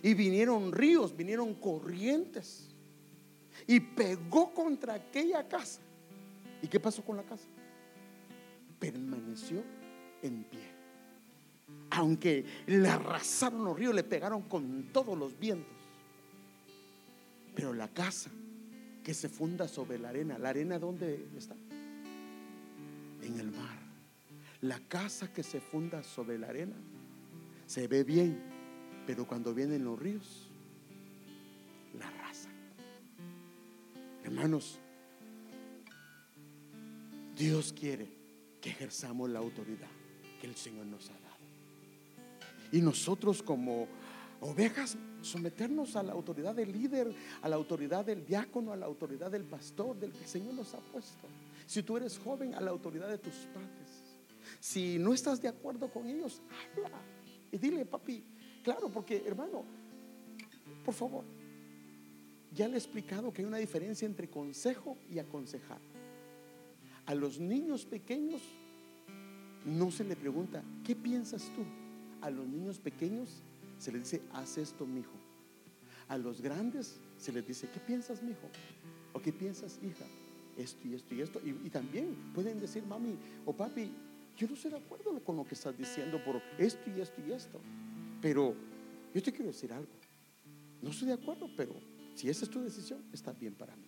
[0.02, 2.68] Y vinieron ríos, vinieron corrientes.
[3.66, 5.80] Y pegó contra aquella casa.
[6.62, 7.48] ¿Y qué pasó con la casa?
[8.78, 9.62] Permaneció
[10.22, 10.78] en pie.
[11.90, 15.72] Aunque le arrasaron los ríos, le pegaron con todos los vientos.
[17.54, 18.30] Pero la casa
[19.02, 21.56] que se funda sobre la arena, ¿la arena dónde está?
[23.22, 23.78] En el mar.
[24.60, 26.76] La casa que se funda sobre la arena
[27.66, 28.40] se ve bien,
[29.06, 30.48] pero cuando vienen los ríos,
[31.98, 32.50] la raza.
[34.24, 34.78] Hermanos,
[37.36, 38.08] Dios quiere
[38.60, 39.88] que ejerzamos la autoridad
[40.40, 41.36] que el Señor nos ha dado.
[42.72, 43.86] Y nosotros como
[44.40, 47.12] ovejas someternos a la autoridad del líder,
[47.42, 50.74] a la autoridad del diácono, a la autoridad del pastor, del que el Señor nos
[50.74, 51.26] ha puesto.
[51.68, 54.16] Si tú eres joven, a la autoridad de tus padres.
[54.58, 56.40] Si no estás de acuerdo con ellos,
[56.74, 56.90] habla
[57.52, 58.24] y dile, papi,
[58.64, 59.66] claro, porque hermano,
[60.82, 61.24] por favor,
[62.54, 65.78] ya le he explicado que hay una diferencia entre consejo y aconsejar.
[67.04, 68.40] A los niños pequeños
[69.66, 71.66] no se le pregunta, ¿qué piensas tú?
[72.22, 73.42] A los niños pequeños
[73.78, 75.12] se les dice, haz esto, mijo.
[76.08, 78.48] A los grandes se les dice, ¿qué piensas, mijo?
[79.12, 80.06] ¿O qué piensas, hija?
[80.58, 81.40] Esto y esto y esto.
[81.44, 83.16] Y, también pueden decir, mami
[83.46, 83.90] o papi,
[84.36, 87.32] yo no estoy de acuerdo con lo que estás diciendo por esto y esto y
[87.32, 87.60] esto.
[88.20, 88.54] Pero
[89.14, 89.92] yo te quiero decir algo.
[90.82, 91.74] No estoy de acuerdo, pero
[92.14, 93.86] si esa es tu decisión, está bien para mí.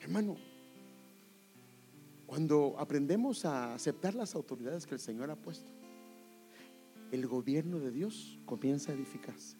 [0.00, 0.36] Hermano,
[2.26, 5.70] cuando aprendemos a aceptar las autoridades que el Señor ha puesto,
[7.10, 9.56] el gobierno de Dios comienza a edificarse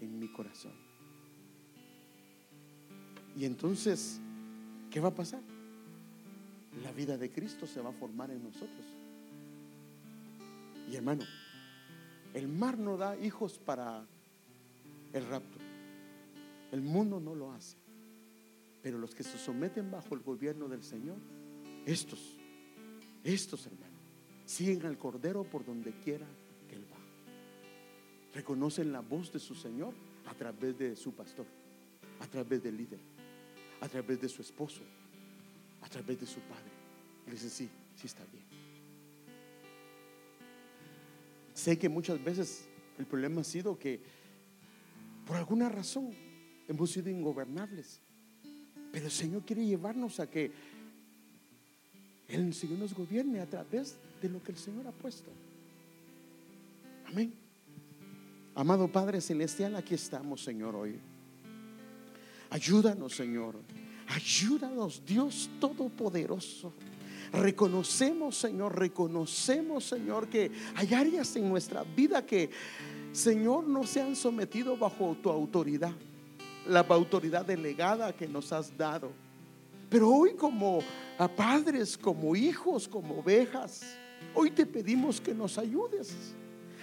[0.00, 0.89] en mi corazón.
[3.36, 4.20] Y entonces,
[4.90, 5.40] ¿qué va a pasar?
[6.82, 8.86] La vida de Cristo se va a formar en nosotros.
[10.90, 11.24] Y hermano,
[12.34, 14.06] el mar no da hijos para
[15.12, 15.58] el rapto.
[16.72, 17.76] El mundo no lo hace.
[18.82, 21.18] Pero los que se someten bajo el gobierno del Señor,
[21.86, 22.36] estos,
[23.22, 24.00] estos hermanos,
[24.44, 26.26] siguen al Cordero por donde quiera
[26.68, 26.96] que Él va.
[28.34, 29.92] Reconocen la voz de su Señor
[30.26, 31.46] a través de su pastor,
[32.20, 33.09] a través del líder
[33.80, 34.82] a través de su esposo,
[35.80, 36.70] a través de su padre.
[37.26, 38.44] Y le dice, sí, sí está bien.
[41.54, 44.00] Sé que muchas veces el problema ha sido que
[45.26, 46.10] por alguna razón
[46.68, 48.00] hemos sido ingobernables.
[48.92, 50.50] Pero el Señor quiere llevarnos a que
[52.28, 55.30] el Señor nos gobierne a través de lo que el Señor ha puesto.
[57.06, 57.32] Amén.
[58.54, 60.98] Amado Padre Celestial, aquí estamos, Señor, hoy.
[62.50, 63.56] Ayúdanos, Señor.
[64.08, 66.72] Ayúdanos, Dios Todopoderoso.
[67.32, 72.50] Reconocemos, Señor, reconocemos, Señor, que hay áreas en nuestra vida que,
[73.12, 75.92] Señor, no se han sometido bajo tu autoridad,
[76.66, 79.12] la autoridad delegada que nos has dado.
[79.88, 80.80] Pero hoy como
[81.36, 83.82] padres, como hijos, como ovejas,
[84.34, 86.34] hoy te pedimos que nos ayudes.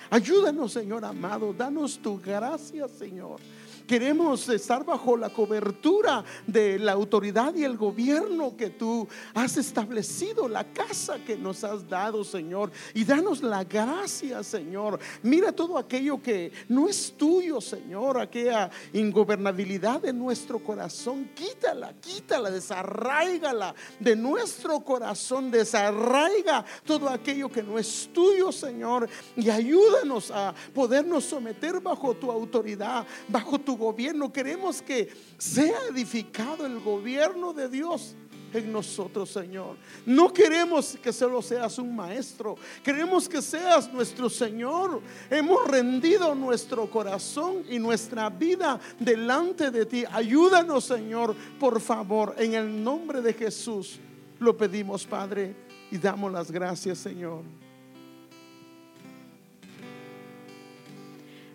[0.09, 3.41] Ayúdanos, Señor amado, danos tu gracia, Señor.
[3.87, 10.49] Queremos estar bajo la cobertura de la autoridad y el gobierno que tú has establecido,
[10.49, 12.69] la casa que nos has dado, Señor.
[12.93, 14.99] Y danos la gracia, Señor.
[15.23, 21.29] Mira todo aquello que no es tuyo, Señor, aquella ingobernabilidad de nuestro corazón.
[21.33, 25.49] Quítala, quítala, desarraigala de nuestro corazón.
[25.49, 29.07] Desarraiga todo aquello que no es tuyo, Señor.
[29.37, 34.33] Y ayúdanos a podernos someter bajo tu autoridad, bajo tu gobierno.
[34.33, 38.15] Queremos que sea edificado el gobierno de Dios
[38.53, 39.77] en nosotros, Señor.
[40.05, 45.01] No queremos que solo seas un maestro, queremos que seas nuestro Señor.
[45.29, 50.03] Hemos rendido nuestro corazón y nuestra vida delante de ti.
[50.11, 53.99] Ayúdanos, Señor, por favor, en el nombre de Jesús.
[54.39, 55.55] Lo pedimos, Padre,
[55.91, 57.56] y damos las gracias, Señor.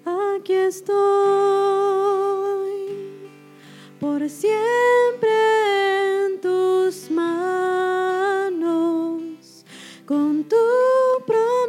[0.05, 0.93] Aquí estoy
[4.01, 5.31] por siempre
[6.27, 8.53] en tus manos,
[10.05, 10.57] con tu
[11.25, 11.62] promesa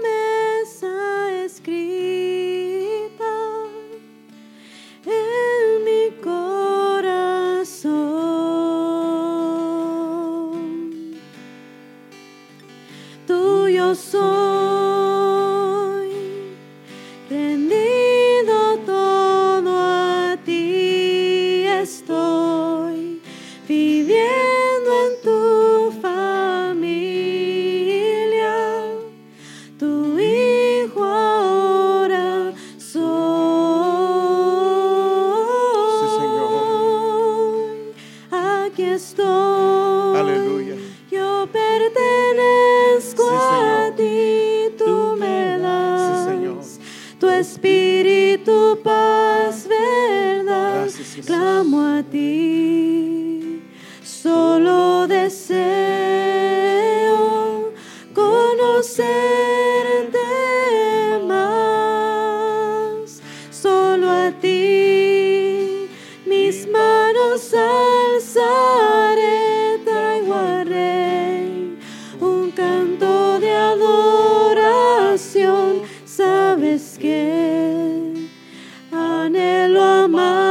[80.07, 80.42] mama.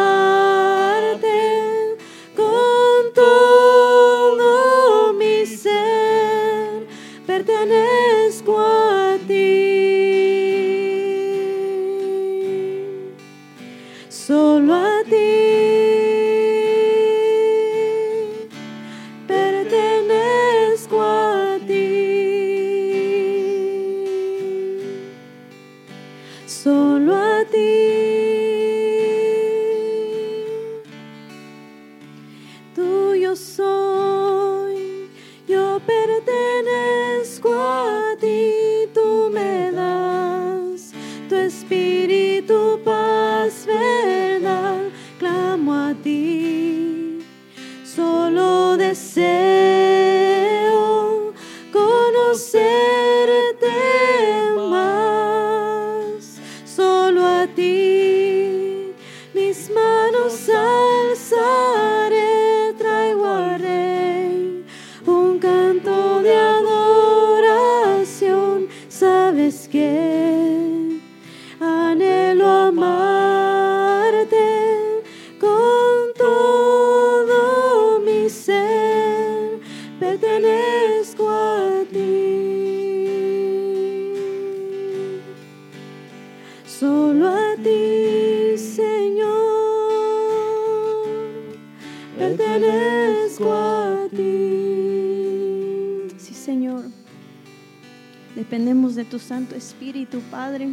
[99.82, 100.68] Espíritu, Padre.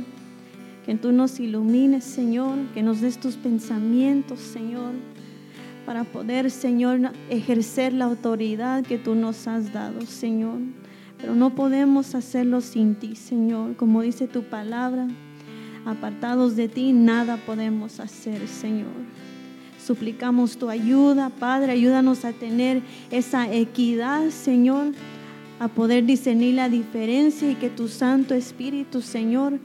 [0.86, 2.60] Que tú nos ilumines, Señor.
[2.76, 4.92] Que nos des tus pensamientos, Señor.
[5.84, 10.60] Para poder, Señor, ejercer la autoridad que tú nos has dado, Señor.
[11.18, 13.76] Pero no podemos hacerlo sin ti, Señor.
[13.78, 15.08] Como dice tu palabra,
[15.88, 18.94] apartados de ti, nada podemos hacer, Señor.
[19.84, 21.72] Suplicamos tu ayuda, Padre.
[21.72, 24.94] Ayúdanos a tener esa equidad, Señor,
[25.60, 29.60] a poder discernir la diferencia y que tu Santo Espíritu, Señor,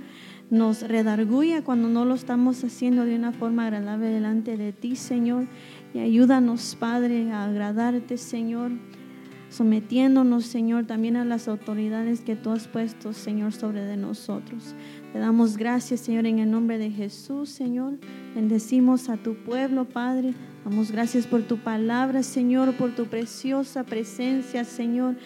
[0.51, 5.47] nos redarguya cuando no lo estamos haciendo de una forma agradable delante de ti, Señor.
[5.95, 8.73] Y ayúdanos, Padre, a agradarte, Señor,
[9.49, 14.75] sometiéndonos, Señor, también a las autoridades que tú has puesto, Señor, sobre de nosotros.
[15.13, 17.99] Te damos gracias, Señor, en el nombre de Jesús, Señor.
[18.35, 20.35] Bendecimos a tu pueblo, Padre.
[20.65, 25.17] Damos gracias por tu palabra, Señor, por tu preciosa presencia, Señor.